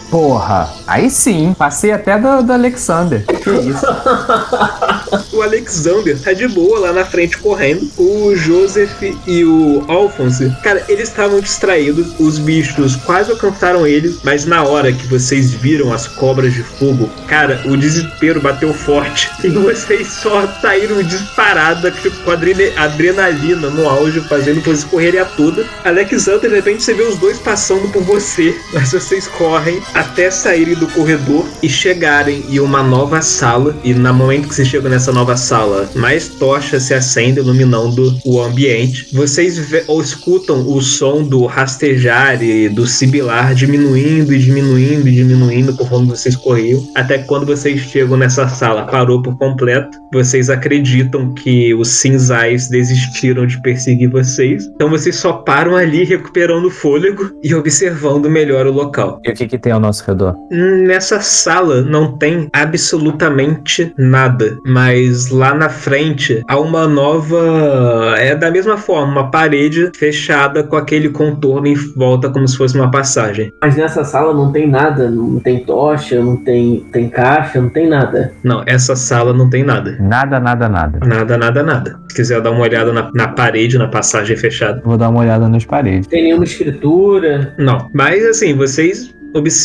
[0.10, 3.24] Porra, aí sim, passei até do, do Alexander.
[3.26, 3.86] Que isso?
[5.32, 7.90] O Alexander tá de boa lá na frente correndo.
[7.98, 12.14] O Joseph e o Alphonse, cara, eles estavam distraídos.
[12.20, 17.10] Os bichos quase alcançaram eles, mas na hora que vocês viram as cobras de fogo,
[17.28, 19.30] cara, o desespero bateu forte.
[19.50, 25.26] E vocês só saíram disparada, tipo, com adrena- adrenalina no auge, fazendo vocês correrem a
[25.26, 25.66] toda.
[25.86, 30.76] Alexander, de repente, você vê os dois passando por você, mas vocês correm até saírem
[30.76, 33.76] do corredor e chegarem em uma nova sala.
[33.84, 38.42] E no momento que vocês chegam nessa nova sala, mais tochas se acendem iluminando o
[38.42, 39.14] ambiente.
[39.14, 45.76] Vocês ou escutam o som do rastejar e do sibilar diminuindo e diminuindo e diminuindo
[45.76, 46.82] conforme vocês corriam.
[46.96, 49.98] Até que quando vocês chegam nessa sala, parou por completo.
[50.14, 54.66] Vocês acreditam que os cinzais desistiram de perseguir vocês.
[54.76, 59.20] Então vocês só param ali recuperando o fôlego e observando melhor o local.
[59.26, 60.36] E o que, que tem ao nosso redor?
[60.52, 68.16] Nessa sala não tem absolutamente nada, mas lá na frente há uma nova.
[68.18, 72.78] É da mesma forma, uma parede fechada com aquele contorno em volta como se fosse
[72.78, 73.52] uma passagem.
[73.62, 77.88] Mas nessa sala não tem nada, não tem tocha, não tem, tem caixa, não tem
[77.88, 78.32] nada.
[78.44, 79.98] Não, essa sala não tem nada.
[80.00, 81.00] Nada, nada, nada.
[81.06, 82.00] Nada, nada, nada.
[82.10, 84.82] Se quiser dar uma olhada na, na parede, na passagem fechada.
[84.84, 86.06] Vou dar uma olhada nas paredes.
[86.06, 87.54] Não tem nenhuma escritura.
[87.58, 89.14] Não, mas assim, vocês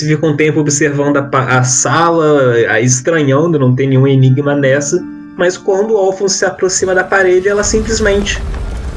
[0.07, 5.03] ficam um tempo observando a, a sala, a- estranhando, não tem nenhum enigma nessa.
[5.37, 8.41] Mas quando o Alphonse se aproxima da parede, ela simplesmente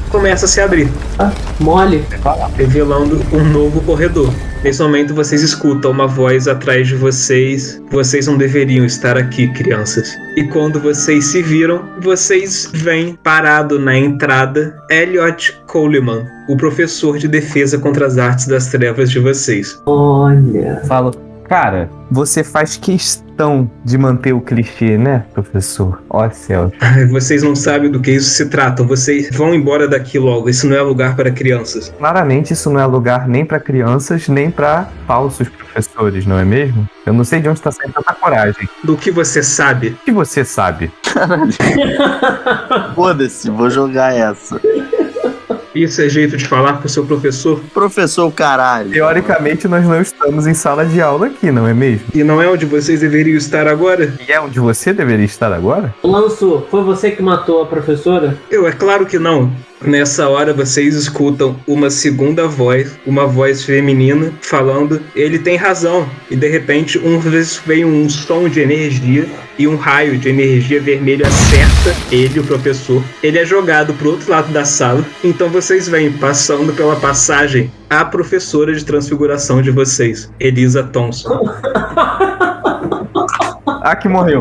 [0.08, 0.88] começa a se abrir,
[1.60, 2.04] Mole.
[2.56, 4.32] revelando um novo corredor.
[4.62, 7.80] Nesse momento vocês escutam uma voz atrás de vocês.
[7.90, 10.16] Vocês não deveriam estar aqui, crianças.
[10.36, 17.28] E quando vocês se viram, vocês veem parado na entrada Elliot Coleman, o professor de
[17.28, 19.80] defesa contra as artes das trevas de vocês.
[19.86, 20.82] Olha.
[20.86, 21.12] Falo,
[21.48, 23.27] cara, você faz questão
[23.84, 26.02] de manter o clichê, né, professor?
[26.10, 26.72] Ó céus.
[26.80, 28.82] Ai, Vocês não sabem do que isso se trata.
[28.82, 30.48] Vocês vão embora daqui logo.
[30.48, 31.92] Isso não é lugar para crianças.
[31.98, 36.88] Claramente isso não é lugar nem pra crianças, nem pra falsos professores, não é mesmo?
[37.06, 38.68] Eu não sei de onde tá saindo tanta coragem.
[38.82, 39.88] Do que você sabe?
[39.88, 40.90] O que você sabe?
[42.94, 44.60] Foda-se, vou jogar essa.
[45.78, 47.60] Isso é jeito de falar com o seu professor?
[47.72, 48.90] Professor, caralho.
[48.90, 52.08] Teoricamente nós não estamos em sala de aula aqui, não é mesmo?
[52.12, 54.12] E não é onde vocês deveriam estar agora?
[54.26, 55.94] E é onde você deveria estar agora?
[56.02, 58.36] Lanço, foi você que matou a professora?
[58.50, 59.52] Eu, é claro que não.
[59.80, 66.08] Nessa hora vocês escutam uma segunda voz, uma voz feminina, falando: ele tem razão.
[66.28, 70.80] E de repente, um vez vem um som de energia e um raio de energia
[70.80, 73.02] vermelha acerta ele, o professor.
[73.22, 75.04] Ele é jogado pro outro lado da sala.
[75.22, 81.40] Então vocês veem passando pela passagem a professora de transfiguração de vocês, Elisa Thompson.
[83.82, 84.40] Ah, que morreu.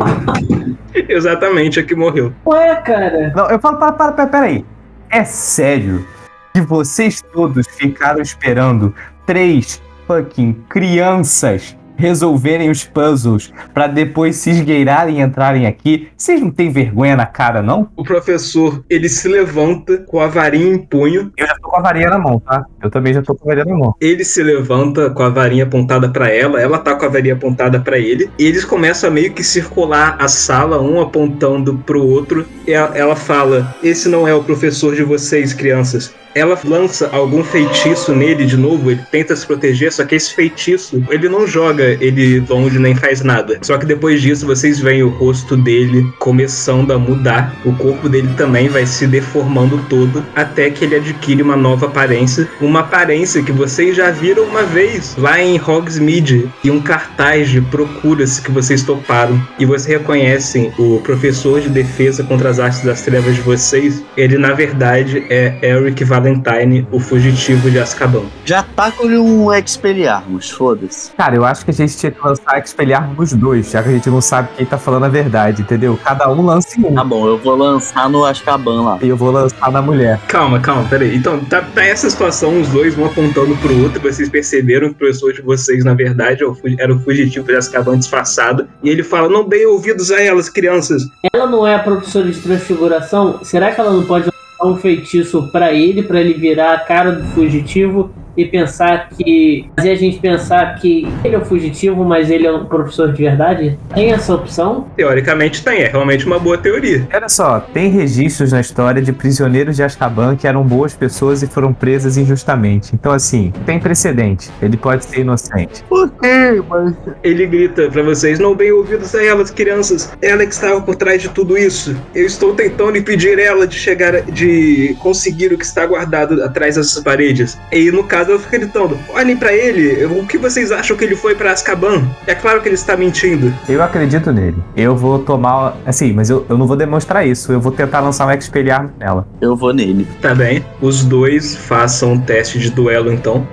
[1.08, 2.34] Exatamente a que morreu.
[2.46, 3.32] Ué, cara.
[3.36, 4.66] Não, eu falo, para, para, para, peraí.
[5.10, 6.06] É sério?
[6.54, 8.94] Que vocês todos ficaram esperando
[9.26, 16.10] três fucking crianças resolverem os puzzles pra depois se esgueirarem e entrarem aqui?
[16.16, 17.90] Vocês não têm vergonha na cara, não?
[17.96, 21.82] O professor, ele se levanta com a varinha em punho Eu já tô com a
[21.82, 22.66] varinha na mão, tá?
[22.82, 23.96] Eu também já tô com a varinha na mão.
[24.00, 27.80] Ele se levanta com a varinha apontada pra ela, ela tá com a varinha apontada
[27.80, 32.46] pra ele, e eles começam a meio que circular a sala, um apontando pro outro.
[32.68, 36.14] E ela fala: Esse não é o professor de vocês, crianças.
[36.38, 41.04] Ela lança algum feitiço nele de novo, ele tenta se proteger, só que esse feitiço,
[41.10, 43.58] ele não joga ele longe nem faz nada.
[43.64, 48.30] Só que depois disso vocês veem o rosto dele começando a mudar, o corpo dele
[48.38, 53.52] também vai se deformando todo, até que ele adquire uma nova aparência, uma aparência que
[53.52, 58.84] vocês já viram uma vez lá em Hogsmeade, e um cartaz de procura-se que vocês
[58.84, 64.04] toparam, e vocês reconhecem o professor de defesa contra as artes das trevas de vocês,
[64.16, 66.27] ele na verdade é Eric Valentine.
[66.28, 68.24] Valentine, o fugitivo de Azkaban.
[68.46, 71.12] Já taca-lhe um Expelliarmus, foda-se.
[71.12, 74.10] Cara, eu acho que a gente tinha que lançar Expelliarmus dois, já que a gente
[74.10, 75.98] não sabe quem tá falando a verdade, entendeu?
[76.04, 76.96] Cada um lança em um.
[76.96, 79.00] Tá bom, eu vou lançar no Azkaban lá.
[79.02, 80.20] E eu vou lançar na mulher.
[80.28, 81.16] Calma, calma, peraí.
[81.16, 84.98] Então, tá, tá essa situação, os dois vão apontando pro outro, vocês perceberam que o
[84.98, 86.48] professor de vocês, na verdade, é
[86.80, 91.04] era o fugitivo de Azkaban disfarçado, e ele fala, não deem ouvidos a elas, crianças.
[91.34, 93.40] Ela não é a professora de transfiguração?
[93.44, 94.30] Será que ela não pode
[94.64, 99.70] um feitiço pra ele, pra ele virar a cara do fugitivo e pensar que.
[99.76, 103.24] fazer a gente pensar que ele é o fugitivo, mas ele é um professor de
[103.24, 103.78] verdade?
[103.94, 104.88] Tem essa opção?
[104.96, 107.08] Teoricamente tem, é realmente uma boa teoria.
[107.14, 111.48] Olha só, tem registros na história de prisioneiros de Azkaban que eram boas pessoas e
[111.48, 112.92] foram presas injustamente.
[112.94, 114.50] Então, assim, tem precedente.
[114.62, 115.84] Ele pode ser inocente.
[115.90, 116.94] Por quê, mas...
[117.24, 120.12] Ele grita pra vocês, não deem ouvidos a elas, crianças.
[120.22, 121.96] Ela que estava por trás de tudo isso.
[122.14, 127.02] Eu estou tentando impedir ela de chegar, de conseguir o que está guardado atrás dessas
[127.04, 127.58] paredes.
[127.72, 131.16] E no caso eu fico gritando, olhem pra ele, o que vocês acham que ele
[131.16, 132.08] foi pra Azkaban?
[132.26, 133.54] É claro que ele está mentindo.
[133.68, 134.58] Eu acredito nele.
[134.76, 135.78] Eu vou tomar.
[135.86, 137.52] Assim, mas eu, eu não vou demonstrar isso.
[137.52, 139.28] Eu vou tentar lançar um Expelliarmus nela.
[139.42, 140.08] Eu vou nele.
[140.22, 140.66] Tá bem.
[140.82, 143.48] Os dois façam um teste de duelo então.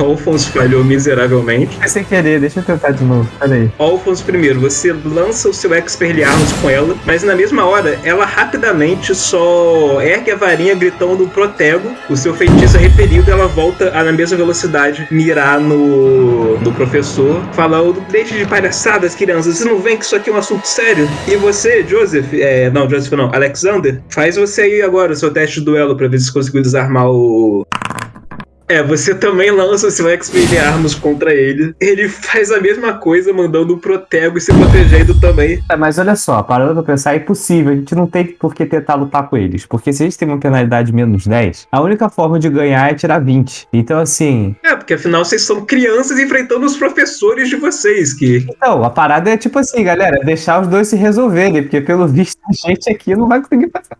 [0.00, 1.76] Alphonse falhou miseravelmente.
[1.76, 3.28] Foi sem querer, deixa eu tentar de novo.
[3.38, 3.70] Pera aí.
[3.78, 9.14] Alphonse primeiro, você lança o seu Expelliarmus com ela, mas na mesma hora, ela rapidamente
[9.14, 14.12] só ergue a varinha gritando protego, o seu feitiço é repelido ela volta a, na
[14.12, 20.04] mesma velocidade mirar no, no professor, falando, deixe de palhaçadas, crianças, vocês não veem que
[20.04, 21.08] isso aqui é um assunto sério?
[21.26, 25.60] E você, Joseph, é, não, Joseph não, Alexander, faz você aí agora o seu teste
[25.60, 27.66] de duelo pra ver se conseguiu desarmar o...
[28.72, 31.74] É, você também lança o seu Expelliarmus contra ele.
[31.78, 35.62] Ele faz a mesma coisa, mandando o Protego e se protegendo também.
[35.68, 37.70] É, Mas olha só, parando pra pensar, é impossível.
[37.70, 39.66] A gente não tem por que tentar lutar com eles.
[39.66, 43.18] Porque se gente tem uma penalidade menos 10, a única forma de ganhar é tirar
[43.18, 43.68] 20.
[43.74, 44.56] Então, assim.
[44.64, 49.28] É, porque afinal vocês são crianças enfrentando os professores de vocês, que Então, a parada
[49.28, 51.62] é tipo assim, galera, deixar os dois se resolverem.
[51.62, 53.98] Porque pelo visto a gente aqui não vai conseguir passar.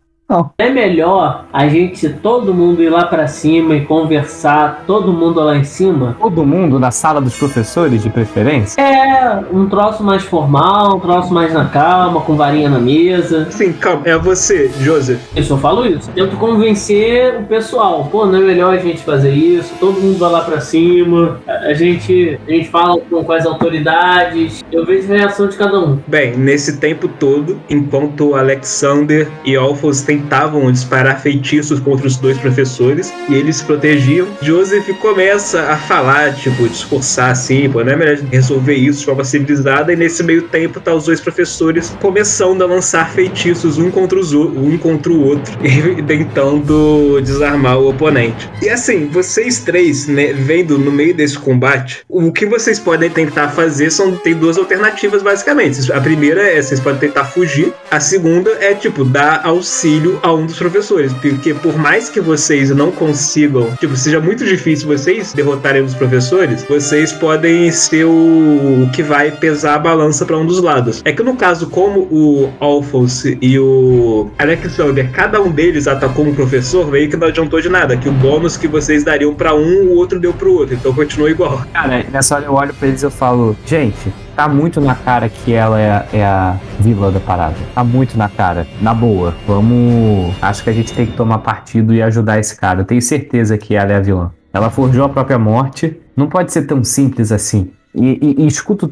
[0.57, 5.57] É melhor a gente, todo mundo ir lá pra cima e conversar, todo mundo lá
[5.57, 6.17] em cima?
[6.19, 8.81] Todo mundo na sala dos professores, de preferência.
[8.81, 13.47] É, um troço mais formal, um troço mais na calma, com varinha na mesa.
[13.49, 15.21] Assim, calma, é você, Joseph.
[15.37, 16.11] Eu só falo isso.
[16.13, 18.09] Tento convencer o pessoal.
[18.11, 19.75] Pô, não é melhor a gente fazer isso?
[19.79, 21.41] Todo mundo vai lá pra cima.
[21.47, 24.65] A gente, a gente fala com, as autoridades.
[24.73, 25.99] Eu vejo a reação de cada um.
[26.07, 33.13] Bem, nesse tempo todo, enquanto Alexander e Alphonse tentavam disparar feitiços contra os dois professores
[33.29, 38.19] e eles se protegiam, Joseph começa a falar, tipo, discursar assim, pô, não é melhor
[38.31, 42.67] resolver isso de forma civilizada, e nesse meio tempo tá os dois professores começando a
[42.67, 48.49] lançar feitiços um contra, os, um contra o outro e tentando desarmar o oponente.
[48.63, 53.49] E assim, vocês três, né, vendo no meio desse combate, o que vocês podem tentar
[53.49, 55.93] fazer são tem duas alternativas basicamente.
[55.93, 60.47] A primeira é vocês podem tentar fugir, a segunda é tipo dar auxílio a um
[60.47, 65.83] dos professores, porque por mais que vocês não consigam, tipo, seja muito difícil vocês derrotarem
[65.83, 71.03] os professores, vocês podem ser o, que vai pesar a balança para um dos lados.
[71.05, 76.35] É que no caso, como o Alphonse e o Alexander, cada um deles atacou um
[76.35, 79.89] professor, meio que não adiantou de nada, que o bônus que vocês dariam para um,
[79.89, 81.65] o outro deu pro outro, então continua igual.
[81.73, 85.29] Cara, nessa hora eu olho pra eles e eu falo, gente, tá muito na cara
[85.29, 87.55] que ela é, a- é a vilã da parada.
[87.75, 88.67] Tá muito na cara.
[88.81, 89.35] Na boa.
[89.47, 90.35] Vamos.
[90.41, 92.81] Acho que a gente tem que tomar partido e ajudar esse cara.
[92.81, 94.31] Eu tenho certeza que ela é a vilã.
[94.53, 95.99] Ela forjou a própria morte.
[96.17, 97.71] Não pode ser tão simples assim.
[97.95, 98.89] E, e, e escuta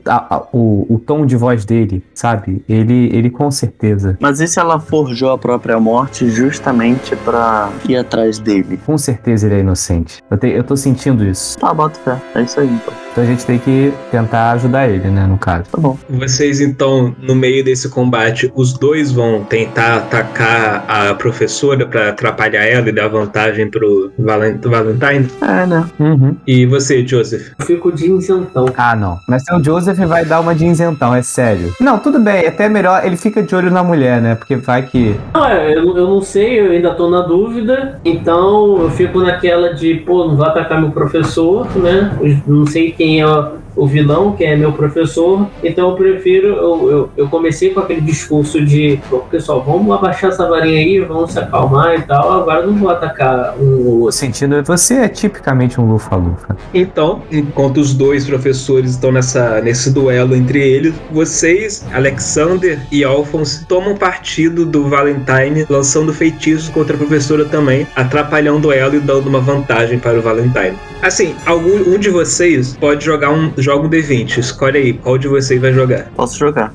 [0.52, 2.62] o, o tom de voz dele, sabe?
[2.68, 7.96] Ele, ele com certeza, Mas e se ela forjou a própria morte justamente pra ir
[7.96, 8.78] atrás dele?
[8.84, 10.22] com certeza ele é inocente.
[10.30, 11.58] Eu, te, eu tô sentindo isso.
[11.58, 12.20] Tá, bota fé.
[12.34, 12.92] É isso aí, então.
[13.12, 15.64] Então a gente tem que tentar ajudar ele, né, no caso.
[15.70, 15.98] Tá bom.
[16.08, 22.64] Vocês então, no meio desse combate, os dois vão tentar atacar a professora para atrapalhar
[22.64, 25.28] ela e dar vantagem pro Valen- Valentine.
[25.42, 25.84] É, né?
[25.98, 26.36] Uhum.
[26.46, 27.48] E você, Joseph?
[27.58, 28.66] Eu fico de isentão.
[28.76, 29.18] Ah, não.
[29.28, 31.72] Mas seu Joseph vai dar uma de isentão, é sério.
[31.80, 33.04] Não, tudo bem, é até melhor.
[33.04, 34.34] Ele fica de olho na mulher, né?
[34.36, 35.16] Porque vai que.
[35.34, 37.98] Não, é, eu, eu não sei, eu ainda tô na dúvida.
[38.04, 42.16] Então eu fico naquela de, pô, não vai atacar meu professor, né?
[42.20, 43.26] Eu não sei quem é
[43.74, 45.48] o vilão, que é meu professor.
[45.64, 46.48] Então eu prefiro.
[46.48, 51.00] Eu, eu, eu comecei com aquele discurso de: "Pô, pessoal, vamos abaixar essa varinha aí,
[51.00, 52.30] vamos se acalmar e tal.
[52.42, 54.02] Agora não vou atacar um.
[54.02, 56.54] O sentido, você é tipicamente um lufa-lufa.
[56.74, 63.64] Então, enquanto os dois professores estão nessa, nesse duelo entre eles, vocês, Alexander e Alphonse,
[63.64, 69.40] tomam partido do Valentine, lançando feitiços contra a professora também, atrapalhando ela e dando uma
[69.40, 70.76] vantagem para o Valentine.
[71.02, 74.38] Assim, algum um de vocês pode jogar um, joga um D20.
[74.38, 76.10] Escolhe aí qual de vocês vai jogar.
[76.14, 76.74] Posso jogar.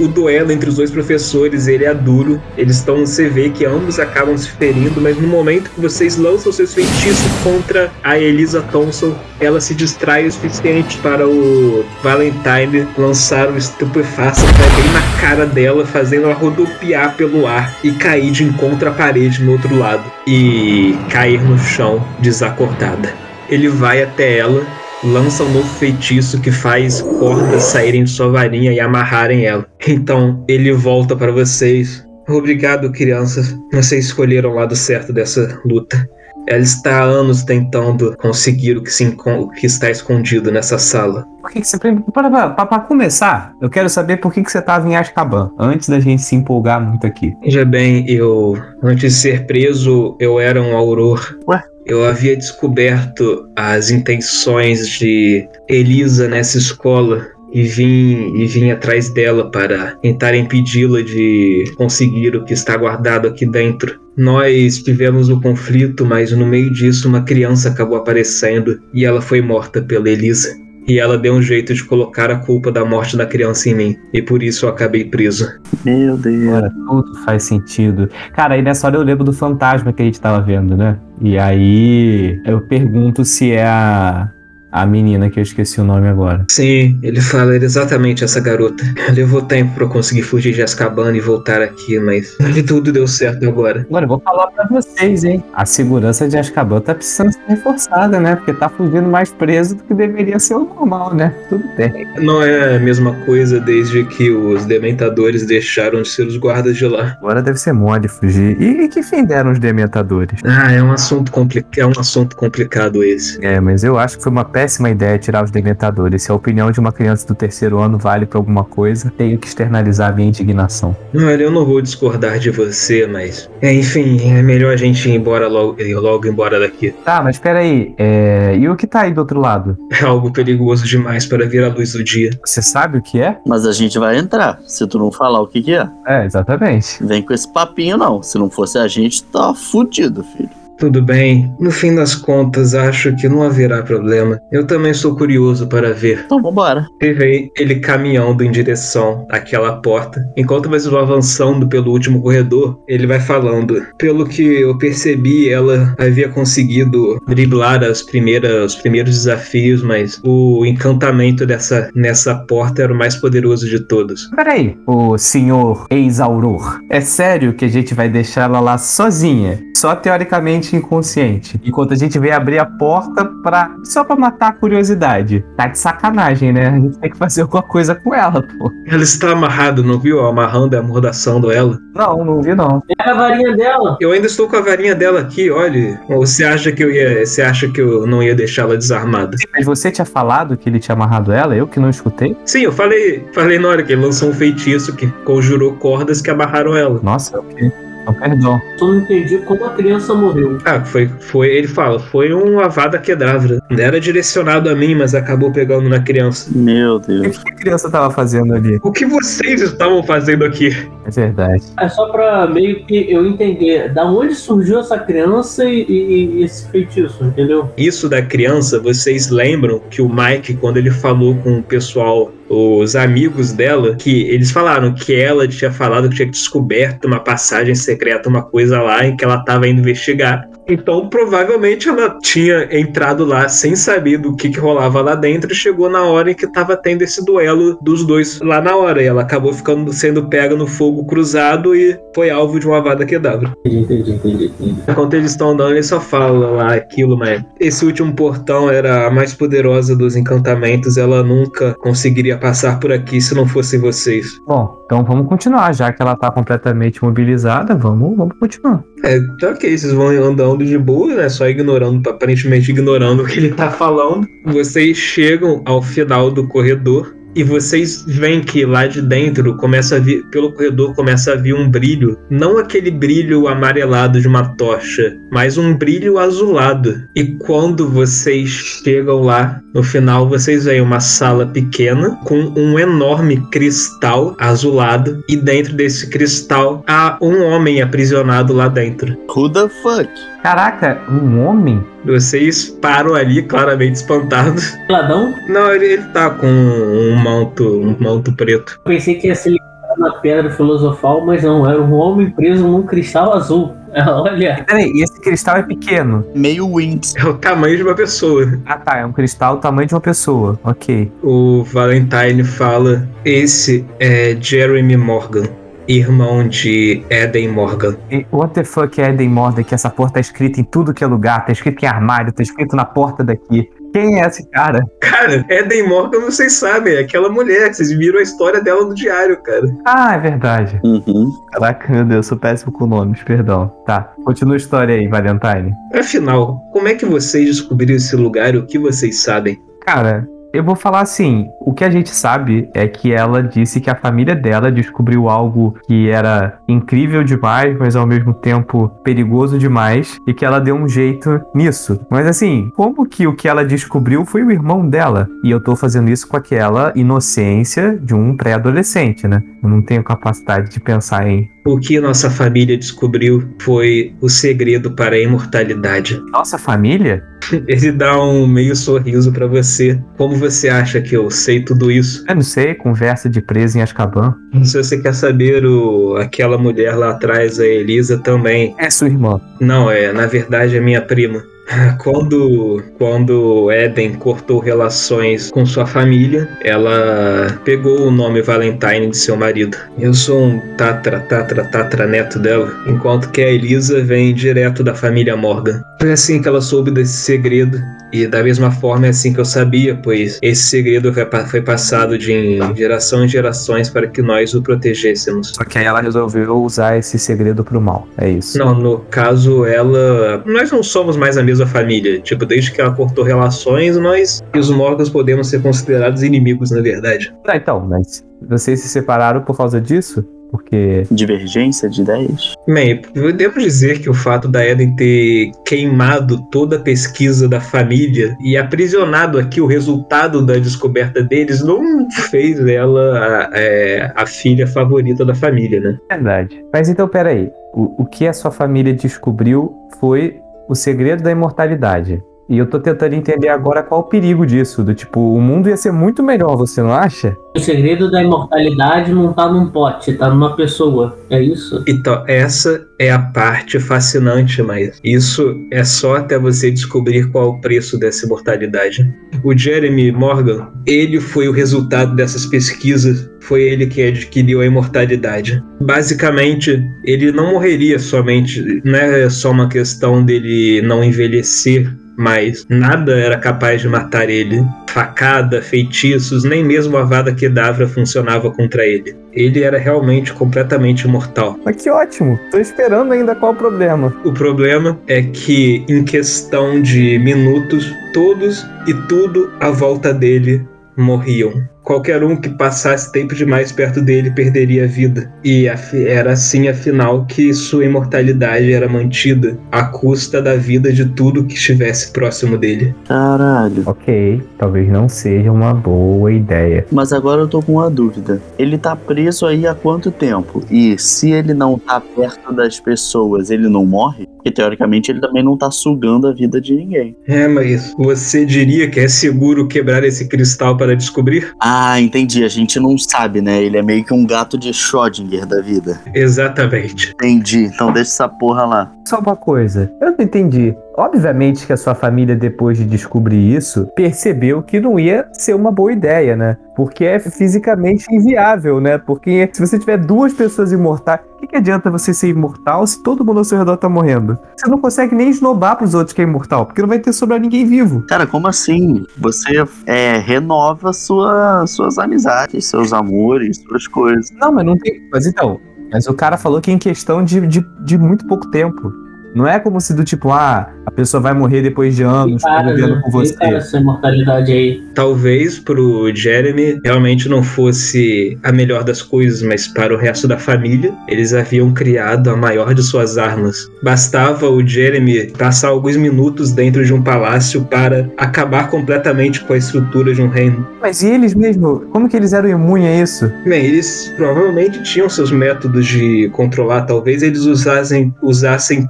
[0.00, 2.40] O duelo entre os dois professores ele é duro.
[2.56, 6.50] Eles estão, você vê que ambos acabam se ferindo, mas no momento que vocês lançam
[6.50, 13.50] seus feitiços contra a Elisa Thompson, ela se distrai o suficiente para o Valentine lançar
[13.50, 18.30] o estupefaça que vai bem na cara dela, fazendo ela rodopiar pelo ar e cair
[18.30, 23.12] de encontro à parede no outro lado e cair no chão desacordada.
[23.48, 24.64] Ele vai até ela
[25.04, 29.66] lança um novo feitiço que faz cordas saírem de sua varinha e amarrarem ela.
[29.86, 32.06] Então ele volta para vocês.
[32.28, 33.56] Obrigado, crianças.
[33.72, 36.08] Vocês escolheram o lado certo dessa luta.
[36.48, 41.26] Ela está há anos tentando conseguir o que, se o que está escondido nessa sala.
[41.40, 41.78] Por que, que você.
[41.78, 45.50] Para, para, para, para começar, eu quero saber por que, que você tava em Azkaban,
[45.58, 47.34] antes da gente se empolgar muito aqui.
[47.42, 51.38] Veja bem, eu, antes de ser preso, eu era um auror.
[51.48, 51.62] Ué?
[51.90, 59.50] Eu havia descoberto as intenções de Elisa nessa escola e vim, e vim atrás dela
[59.50, 63.98] para tentar impedi-la de conseguir o que está guardado aqui dentro.
[64.16, 69.42] Nós tivemos o conflito, mas no meio disso uma criança acabou aparecendo e ela foi
[69.42, 70.56] morta pela Elisa.
[70.90, 73.96] E ela deu um jeito de colocar a culpa da morte da criança em mim,
[74.12, 75.48] e por isso eu acabei preso.
[75.84, 76.48] Meu Deus.
[76.48, 78.08] Agora tudo faz sentido.
[78.32, 80.98] Cara, aí nessa hora eu lembro do fantasma que a gente tava vendo, né?
[81.22, 84.32] E aí eu pergunto se é a,
[84.72, 86.44] a menina que eu esqueci o nome agora.
[86.48, 88.84] Sim, ele fala exatamente essa garota.
[89.12, 93.06] Levou tempo pra eu conseguir fugir de Azkaban e voltar aqui, mas de tudo deu
[93.06, 93.86] certo agora.
[93.88, 95.42] Agora eu vou falar pra vocês, hein?
[95.52, 98.36] A segurança de Azkaban tá precisando ser reforçada, né?
[98.36, 101.34] Porque tá fugindo mais preso do que deveria ser o normal, né?
[101.48, 102.06] Tudo bem.
[102.18, 106.86] Não é a mesma coisa desde que os dementadores deixaram de ser os guardas de
[106.86, 107.16] lá.
[107.18, 108.60] Agora deve ser mole fugir.
[108.60, 110.40] E, e que fim deram os dementadores?
[110.44, 113.44] Ah, é um assunto complicado, é um assunto complicado esse.
[113.44, 114.59] É, mas eu acho que foi uma péssima
[114.90, 116.22] ideia tirar os dementadores.
[116.22, 119.46] Se a opinião de uma criança do terceiro ano vale pra alguma coisa, tenho que
[119.46, 120.96] externalizar a minha indignação.
[121.14, 125.14] Olha, eu não vou discordar de você, mas é, enfim, é melhor a gente ir
[125.14, 126.92] embora logo, ir logo embora daqui.
[127.04, 127.94] Tá, mas peraí.
[127.98, 128.56] É...
[128.56, 129.76] E o que tá aí do outro lado?
[130.00, 132.30] É algo perigoso demais para vir à luz do dia.
[132.44, 133.38] Você sabe o que é?
[133.46, 135.88] Mas a gente vai entrar, se tu não falar o que que é.
[136.06, 137.02] É, exatamente.
[137.04, 138.22] Vem com esse papinho não.
[138.22, 140.50] Se não fosse a gente, tá fudido, filho.
[140.80, 144.40] Tudo bem, no fim das contas, acho que não haverá problema.
[144.50, 146.22] Eu também sou curioso para ver.
[146.24, 146.86] Então vambora.
[146.98, 150.24] Vê ele caminhando em direção àquela porta.
[150.38, 153.86] Enquanto vocês vão avançando pelo último corredor, ele vai falando.
[153.98, 160.64] Pelo que eu percebi, ela havia conseguido driblar as primeiras, os primeiros desafios, mas o
[160.64, 164.30] encantamento dessa, nessa porta era o mais poderoso de todos.
[164.34, 166.80] Peraí, o senhor ex-auror.
[166.88, 169.60] É sério que a gente vai deixar ela lá sozinha?
[169.76, 171.60] Só teoricamente inconsciente.
[171.64, 173.74] Enquanto a gente vem abrir a porta pra.
[173.84, 175.44] só pra matar a curiosidade.
[175.56, 176.68] Tá de sacanagem, né?
[176.68, 178.70] A gente tem que fazer alguma coisa com ela, pô.
[178.86, 180.20] Ela está amarrada, não viu?
[180.20, 181.78] Amarrando e amordaçando ela.
[181.94, 182.80] Não, não vi não.
[182.80, 183.96] Pega a varinha dela.
[184.00, 186.00] Eu ainda estou com a varinha dela aqui, olha.
[186.08, 187.24] Ou você acha que eu ia.
[187.24, 189.36] Você acha que eu não ia deixá-la desarmada?
[189.52, 192.36] Mas você tinha falado que ele tinha amarrado ela, eu que não escutei?
[192.44, 196.30] Sim, eu falei, falei na hora que ele lançou um feitiço que conjurou cordas que
[196.30, 197.00] amarraram ela.
[197.02, 197.89] Nossa, ok.
[198.10, 198.62] Então, perdão.
[198.76, 200.58] Só não entendi como a criança morreu.
[200.64, 203.60] Ah, foi, foi, ele fala, foi um avada kedavra.
[203.70, 206.50] Não era direcionado a mim, mas acabou pegando na criança.
[206.54, 207.36] Meu Deus.
[207.36, 208.78] o que a criança tava fazendo ali?
[208.82, 210.68] O que vocês estavam fazendo aqui?
[211.06, 211.62] É verdade.
[211.78, 216.44] É só pra meio que eu entender da onde surgiu essa criança e, e- e
[216.44, 217.68] esse feitiço, entendeu?
[217.76, 222.96] Isso da criança, vocês lembram que o Mike, quando ele falou com o pessoal, os
[222.96, 228.28] amigos dela, que eles falaram que ela tinha falado que tinha descoberto uma passagem secreta,
[228.28, 230.50] uma coisa lá em que ela estava indo investigar.
[230.70, 235.54] Então, provavelmente ela tinha entrado lá sem saber do que, que rolava lá dentro e
[235.54, 239.02] chegou na hora em que estava tendo esse duelo dos dois lá na hora.
[239.02, 243.04] E ela acabou ficando sendo pega no fogo cruzado e foi alvo de uma vada
[243.04, 243.52] quedavra.
[243.64, 244.76] Entendi, entendi, entendi.
[244.88, 249.10] Enquanto eles estão andando, ele só fala lá aquilo, mas esse último portão era a
[249.10, 250.96] mais poderosa dos encantamentos.
[250.96, 254.26] Ela nunca conseguiria passar por aqui se não fossem vocês.
[254.46, 255.72] Bom, então vamos continuar.
[255.72, 258.82] Já que ela tá completamente mobilizada, vamos, vamos continuar.
[259.04, 261.28] É, tá ok, vocês vão andando de boa, né?
[261.28, 264.26] Só ignorando, aparentemente ignorando o que ele tá falando.
[264.44, 269.98] Vocês chegam ao final do corredor e vocês veem que lá de dentro começa a
[269.98, 275.16] vir, pelo corredor começa a vir um brilho, não aquele brilho amarelado de uma tocha,
[275.30, 277.02] mas um brilho azulado.
[277.14, 283.40] E quando vocês chegam lá, no final vocês veem uma sala pequena com um enorme
[283.50, 289.16] cristal azulado e dentro desse cristal há um homem aprisionado lá dentro.
[289.34, 290.10] Who the fuck?
[290.42, 291.84] Caraca, um homem?
[292.04, 294.74] Vocês param ali claramente espantados.
[294.86, 295.34] Peladão?
[295.48, 298.80] Não, ele, ele tá com um manto, um manto preto.
[298.84, 302.82] Pensei que ia ser ligado na pedra filosofal, mas não, era um homem preso num
[302.82, 303.74] cristal azul.
[304.06, 306.24] Olha, Peraí, e esse cristal é pequeno?
[306.34, 307.14] Meio Winx.
[307.16, 308.58] É o tamanho de uma pessoa.
[308.64, 310.58] Ah tá, é um cristal do tamanho de uma pessoa.
[310.64, 311.10] Ok.
[311.22, 315.44] O Valentine fala: Esse é Jeremy Morgan,
[315.90, 317.96] irmão de Eden Morgan.
[318.10, 321.02] E what the fuck é Eden Morda que essa porra tá escrita em tudo que
[321.02, 323.68] é lugar, tá escrito em armário, tá escrito na porta daqui.
[323.92, 324.84] Quem é esse cara?
[325.00, 329.42] Cara, Eden Morgan vocês sabem, é aquela mulher, vocês viram a história dela no diário,
[329.42, 329.66] cara.
[329.84, 330.80] Ah, é verdade.
[330.84, 331.32] Uhum.
[331.50, 333.66] Caraca, meu Deus, sou péssimo com nomes, perdão.
[333.84, 335.74] Tá, continua a história aí, Valentine.
[335.92, 339.60] Afinal, como é que vocês descobriram esse lugar e o que vocês sabem?
[339.84, 343.90] Cara, eu vou falar assim: o que a gente sabe é que ela disse que
[343.90, 350.18] a família dela descobriu algo que era incrível demais, mas ao mesmo tempo perigoso demais,
[350.26, 352.00] e que ela deu um jeito nisso.
[352.10, 355.28] Mas assim, como que o que ela descobriu foi o irmão dela?
[355.44, 359.42] E eu tô fazendo isso com aquela inocência de um pré-adolescente, né?
[359.62, 361.50] Eu não tenho capacidade de pensar em.
[361.66, 366.20] O que nossa família descobriu foi o segredo para a imortalidade.
[366.32, 367.22] Nossa família?
[367.66, 370.00] Ele dá um meio sorriso pra você.
[370.16, 372.24] Como você acha que eu sei tudo isso?
[372.28, 374.34] Eu não sei, conversa de preso em Azkaban.
[374.62, 378.74] Se você quer saber, o, aquela mulher lá atrás, a Elisa, também.
[378.78, 379.40] É sua irmã.
[379.60, 381.42] Não, é, na verdade é minha prima.
[381.98, 389.36] Quando, quando Eden cortou relações com sua família, ela pegou o nome Valentine de seu
[389.36, 389.76] marido.
[389.98, 394.94] Eu sou um tatra, tatra, tatra neto dela, enquanto que a Elisa vem direto da
[394.94, 395.82] família Morgan.
[396.00, 397.78] Foi assim que ela soube desse segredo.
[398.12, 401.60] E da mesma forma é assim que eu sabia, pois esse segredo foi pa- foi
[401.62, 405.52] passado de geração em gerações para que nós o protegêssemos.
[405.54, 408.08] Só que aí ela resolveu usar esse segredo pro mal.
[408.18, 408.58] É isso.
[408.58, 410.42] Não, no caso, ela.
[410.46, 412.18] Nós não somos mais a mesma família.
[412.20, 416.80] Tipo, desde que ela cortou relações, nós e os Morgans podemos ser considerados inimigos, na
[416.80, 417.32] verdade.
[417.44, 420.24] Tá, então, mas vocês se separaram por causa disso?
[420.50, 421.06] Porque.
[421.10, 422.54] Divergência de ideias?
[422.66, 427.60] Bem, eu devo dizer que o fato da Eden ter queimado toda a pesquisa da
[427.60, 434.26] família e aprisionado aqui o resultado da descoberta deles não fez ela a, é, a
[434.26, 435.98] filha favorita da família, né?
[436.10, 436.64] Verdade.
[436.72, 437.50] Mas então, peraí.
[437.72, 442.22] O, o que a sua família descobriu foi o segredo da imortalidade.
[442.50, 444.82] E eu tô tentando entender agora qual o perigo disso.
[444.82, 447.36] Do tipo, o mundo ia ser muito melhor, você não acha?
[447.56, 451.18] o segredo da imortalidade não tá num pote, tá numa pessoa.
[451.28, 451.82] É isso?
[451.86, 457.48] Então, essa é a parte fascinante, mas isso é só até você descobrir qual é
[457.48, 459.12] o preço dessa imortalidade.
[459.42, 465.62] O Jeremy Morgan, ele foi o resultado dessas pesquisas, foi ele que adquiriu a imortalidade.
[465.80, 471.90] Basicamente, ele não morreria somente, não é só uma questão dele não envelhecer
[472.20, 474.62] mas nada era capaz de matar ele.
[474.90, 479.16] Facada, feitiços, nem mesmo a Vada Kedavra funcionava contra ele.
[479.32, 481.58] Ele era realmente completamente imortal.
[481.64, 482.38] Mas que ótimo.
[482.50, 484.14] Tô esperando ainda qual o problema.
[484.22, 490.62] O problema é que, em questão de minutos, todos e tudo à volta dele
[490.98, 491.54] morriam.
[491.90, 495.28] Qualquer um que passasse tempo demais perto dele perderia a vida.
[495.42, 501.44] E era assim, afinal, que sua imortalidade era mantida à custa da vida de tudo
[501.44, 502.94] que estivesse próximo dele.
[503.08, 503.82] Caralho.
[503.86, 506.86] Ok, talvez não seja uma boa ideia.
[506.92, 508.40] Mas agora eu tô com uma dúvida.
[508.56, 510.62] Ele tá preso aí há quanto tempo?
[510.70, 514.29] E se ele não tá perto das pessoas, ele não morre?
[514.40, 517.14] Porque teoricamente ele também não tá sugando a vida de ninguém.
[517.28, 521.52] É, mas você diria que é seguro quebrar esse cristal para descobrir?
[521.60, 522.42] Ah, entendi.
[522.42, 523.62] A gente não sabe, né?
[523.62, 526.00] Ele é meio que um gato de Schrödinger da vida.
[526.14, 527.10] Exatamente.
[527.10, 527.64] Entendi.
[527.64, 528.92] Então deixa essa porra lá.
[529.06, 530.74] Só uma coisa, eu não entendi.
[531.00, 535.72] Obviamente que a sua família, depois de descobrir isso, percebeu que não ia ser uma
[535.72, 536.58] boa ideia, né?
[536.76, 538.98] Porque é fisicamente inviável, né?
[538.98, 543.02] Porque se você tiver duas pessoas imortais, o que, que adianta você ser imortal se
[543.02, 544.38] todo mundo ao seu redor tá morrendo?
[544.54, 547.40] Você não consegue nem esnobar pros outros que é imortal, porque não vai ter sobrar
[547.40, 548.02] ninguém vivo.
[548.06, 549.02] Cara, como assim?
[549.16, 554.30] Você é, renova sua, suas amizades, seus amores, suas coisas.
[554.32, 555.08] Não, mas não tem.
[555.10, 555.58] Mas então,
[555.90, 558.92] mas o cara falou que em questão de, de, de muito pouco tempo.
[559.34, 562.64] Não é como se do tipo, ah, a pessoa vai morrer depois de anos Para,
[562.64, 563.00] convivendo né?
[563.04, 563.34] com você.
[563.34, 564.82] Para essa imortalidade aí.
[564.94, 570.38] Talvez pro Jeremy realmente não fosse a melhor das coisas, mas para o resto da
[570.38, 573.70] família, eles haviam criado a maior de suas armas.
[573.82, 579.56] Bastava o Jeremy passar alguns minutos dentro de um palácio para acabar completamente com a
[579.56, 580.66] estrutura de um reino.
[580.80, 581.80] Mas e eles mesmo?
[581.92, 583.32] Como que eles eram imunes a isso?
[583.44, 586.82] Bem, eles provavelmente tinham seus métodos de controlar.
[586.82, 588.86] Talvez eles usassem, usassem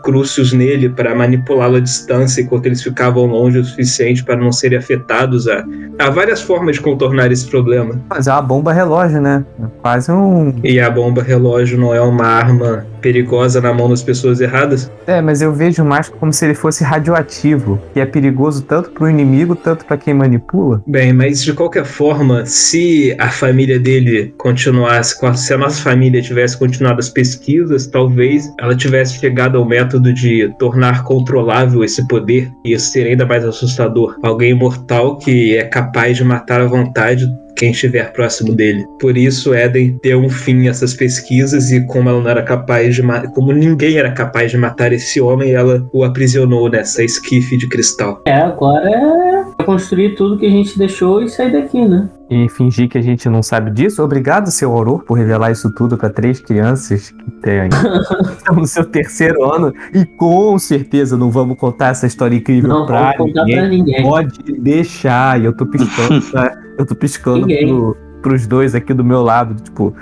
[0.53, 5.49] nele para manipulá-lo à distância enquanto eles ficavam longe o suficiente para não serem afetados.
[5.49, 5.65] Há,
[5.99, 8.01] há várias formas de contornar esse problema.
[8.09, 9.45] Mas é uma bomba relógio, né?
[9.63, 10.55] É Quase um.
[10.63, 14.91] E a bomba relógio não é uma arma perigosa na mão das pessoas erradas?
[15.07, 19.09] É, mas eu vejo mais como se ele fosse radioativo, que é perigoso tanto pro
[19.09, 20.83] inimigo, tanto pra quem manipula.
[20.87, 26.59] Bem, mas de qualquer forma, se a família dele continuasse, se a nossa família tivesse
[26.59, 30.20] continuado as pesquisas, talvez ela tivesse chegado ao método de
[30.59, 34.17] tornar controlável esse poder, e isso ainda mais assustador.
[34.23, 37.27] Alguém imortal que é capaz de matar à vontade
[37.61, 38.87] quem estiver próximo dele.
[38.99, 42.95] Por isso, Eden deu um fim a essas pesquisas e como ela não era capaz
[42.95, 43.03] de
[43.35, 48.23] como ninguém era capaz de matar esse homem, ela o aprisionou nessa esquife de cristal.
[48.27, 52.09] É, agora é construir tudo que a gente deixou e sair daqui, né?
[52.31, 54.03] E fingir que a gente não sabe disso.
[54.03, 57.69] Obrigado, seu Auror, por revelar isso tudo pra três crianças que têm
[58.39, 59.73] estão no seu terceiro ano.
[59.95, 63.57] E com certeza não vamos contar essa história incrível Não pra vamos contar ninguém.
[63.59, 64.03] pra ninguém.
[64.03, 65.41] Pode deixar.
[65.41, 69.61] E eu tô piscando, pra- eu tô piscando pro, pros dois aqui do meu lado.
[69.63, 69.93] Tipo,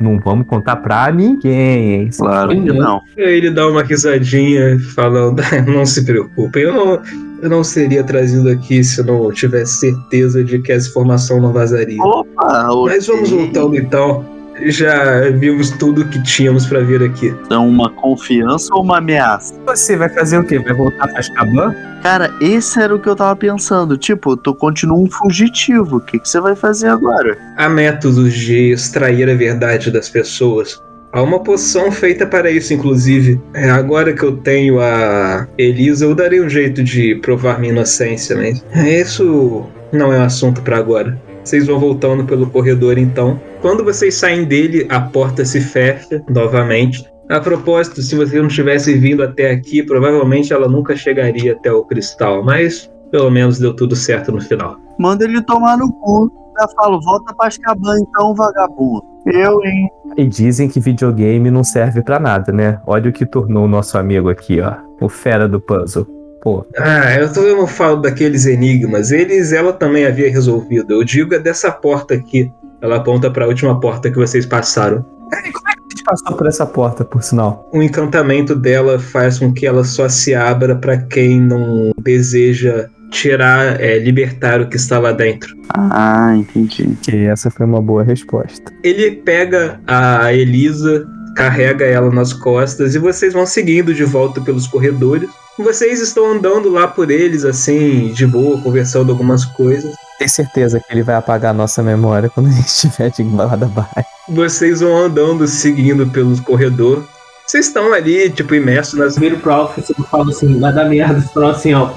[0.00, 2.10] não vamos contar pra ninguém, hein?
[2.16, 3.00] Claro que não.
[3.16, 7.00] Ele dá uma risadinha, falando: Não se preocupem, eu não,
[7.40, 11.52] eu não seria trazido aqui se eu não tivesse certeza de que essa informação não
[11.52, 12.02] vazaria.
[12.02, 14.24] Opa, Mas vamos voltando então.
[14.66, 17.28] Já vimos tudo que tínhamos pra ver aqui.
[17.46, 19.54] Então, uma confiança ou uma ameaça?
[19.66, 20.58] Você vai fazer o quê?
[20.58, 21.72] Vai voltar pra Azkaban?
[22.02, 23.96] Cara, esse era o que eu tava pensando.
[23.96, 25.98] Tipo, tu continua um fugitivo.
[25.98, 27.38] O que, que você vai fazer agora?
[27.56, 30.82] Há métodos de extrair a verdade das pessoas.
[31.12, 33.40] Há uma poção feita para isso, inclusive.
[33.54, 38.36] É, agora que eu tenho a Elisa, eu darei um jeito de provar minha inocência,
[38.36, 41.18] mas isso não é um assunto para agora.
[41.42, 43.40] Vocês vão voltando pelo corredor então.
[43.62, 47.04] Quando vocês saem dele, a porta se fecha novamente.
[47.30, 51.84] A propósito, se você não tivesse vindo até aqui, provavelmente ela nunca chegaria até o
[51.84, 54.76] cristal, mas pelo menos deu tudo certo no final.
[54.98, 56.30] Manda ele tomar no cu.
[56.58, 59.02] Já falo, volta pra Azkaban então, vagabundo.
[59.26, 59.88] Eu, hein?
[60.18, 62.80] E dizem que videogame não serve pra nada, né?
[62.84, 64.74] Olha o que tornou o nosso amigo aqui, ó.
[65.00, 66.04] O fera do puzzle.
[66.42, 69.12] Pô, Ah, eu, tô, eu não falo daqueles enigmas.
[69.12, 70.92] Eles, ela também havia resolvido.
[70.92, 72.50] Eu digo é dessa porta aqui.
[72.82, 75.06] Ela aponta para a última porta que vocês passaram.
[75.32, 77.70] a gente passou por essa porta, por sinal.
[77.72, 83.80] O encantamento dela faz com que ela só se abra para quem não deseja tirar,
[83.80, 85.56] é, libertar o que está lá dentro.
[85.74, 86.96] Ah, entendi.
[87.02, 88.72] Que essa foi uma boa resposta.
[88.82, 91.06] Ele pega a Elisa,
[91.36, 95.28] carrega ela nas costas e vocês vão seguindo de volta pelos corredores.
[95.58, 99.92] Vocês estão andando lá por eles, assim, de boa, conversando algumas coisas.
[100.18, 103.66] Tenho certeza que ele vai apagar a nossa memória quando a gente estiver de balada
[103.66, 104.06] baixa.
[104.28, 107.04] Vocês vão andando, seguindo pelos corredores.
[107.48, 109.16] Vocês estão ali, tipo, imersos nas.
[109.16, 111.18] Viro pro Alpha e falo assim, vai dar merda.
[111.32, 111.88] Fala assim, ó,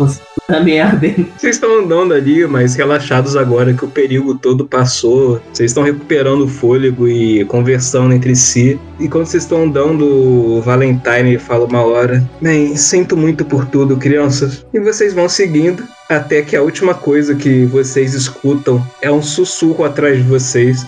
[0.48, 1.28] dar merda, hein?
[1.38, 5.42] Vocês estão andando ali, mas relaxados agora que o perigo todo passou.
[5.52, 8.80] Vocês estão recuperando o fôlego e conversando entre si.
[8.98, 13.98] E quando vocês estão andando, o Valentine fala uma hora: Bem, sinto muito por tudo,
[13.98, 14.66] crianças.
[14.74, 19.84] E vocês vão seguindo até que a última coisa que vocês escutam é um sussurro
[19.84, 20.86] atrás de vocês: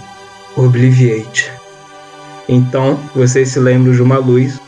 [0.56, 1.52] Obliviate.
[2.48, 4.60] Então, vocês se lembram de uma luz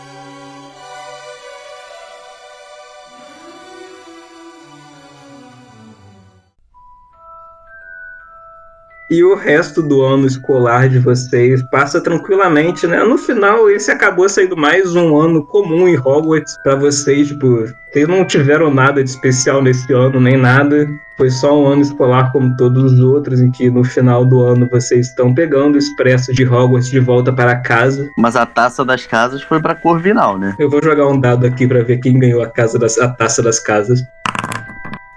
[9.16, 13.01] E o resto do ano escolar de vocês passa tranquilamente, né?
[13.01, 18.09] No final, esse acabou sendo mais um ano comum em Hogwarts pra vocês, tipo, vocês
[18.09, 20.86] não tiveram nada de especial nesse ano, nem nada.
[21.16, 24.68] Foi só um ano escolar como todos os outros, em que no final do ano
[24.70, 28.09] vocês estão pegando o expresso de Hogwarts de volta para casa.
[28.18, 30.53] Mas a taça das casas foi pra Corvinal, né?
[30.59, 33.41] Eu vou jogar um dado aqui pra ver quem ganhou a, casa das, a taça
[33.41, 34.03] das casas.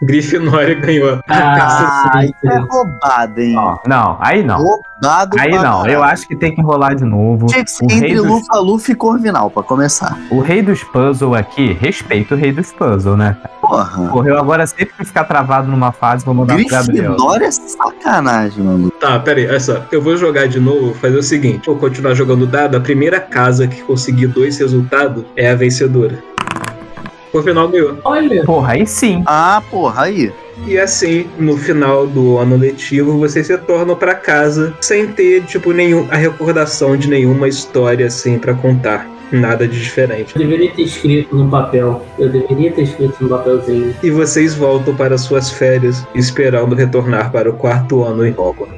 [0.03, 1.20] Grifinória ganhou.
[1.28, 3.55] Ah, isso é roubado, hein?
[3.57, 4.59] Ó, não, aí não.
[4.59, 5.90] Roubado Aí não, caralho.
[5.92, 7.46] eu acho que tem que rolar de novo.
[7.51, 10.18] Rei, entre dos, Lufa-Lufa e Corvinal, pra começar.
[10.30, 13.36] o rei dos puzzles aqui, respeita o rei dos puzzles, né?
[13.61, 14.09] Porra.
[14.09, 17.12] Porra, eu agora sempre que ficar travado numa fase, vou mandar pro Gabriel.
[17.12, 18.90] Grifinória é sacanagem, mano.
[18.90, 19.82] Tá, pera aí, olha só.
[19.92, 21.66] Eu vou jogar de novo, fazer o seguinte.
[21.66, 22.76] Vou continuar jogando dado.
[22.76, 26.18] A primeira casa que conseguir dois resultados é a vencedora.
[27.33, 27.99] O final ganhou.
[28.05, 29.22] Olha, Porra, aí sim.
[29.26, 30.33] Ah, porra, aí.
[30.66, 36.09] E assim, no final do ano letivo, vocês retornam pra casa sem ter, tipo, nenhum,
[36.11, 39.09] a recordação de nenhuma história assim pra contar.
[39.31, 40.35] Nada de diferente.
[40.35, 42.03] eu deveria ter escrito no papel.
[42.18, 43.95] Eu deveria ter escrito no papelzinho.
[44.03, 48.78] E vocês voltam para suas férias, esperando retornar para o quarto ano em Hogwarts.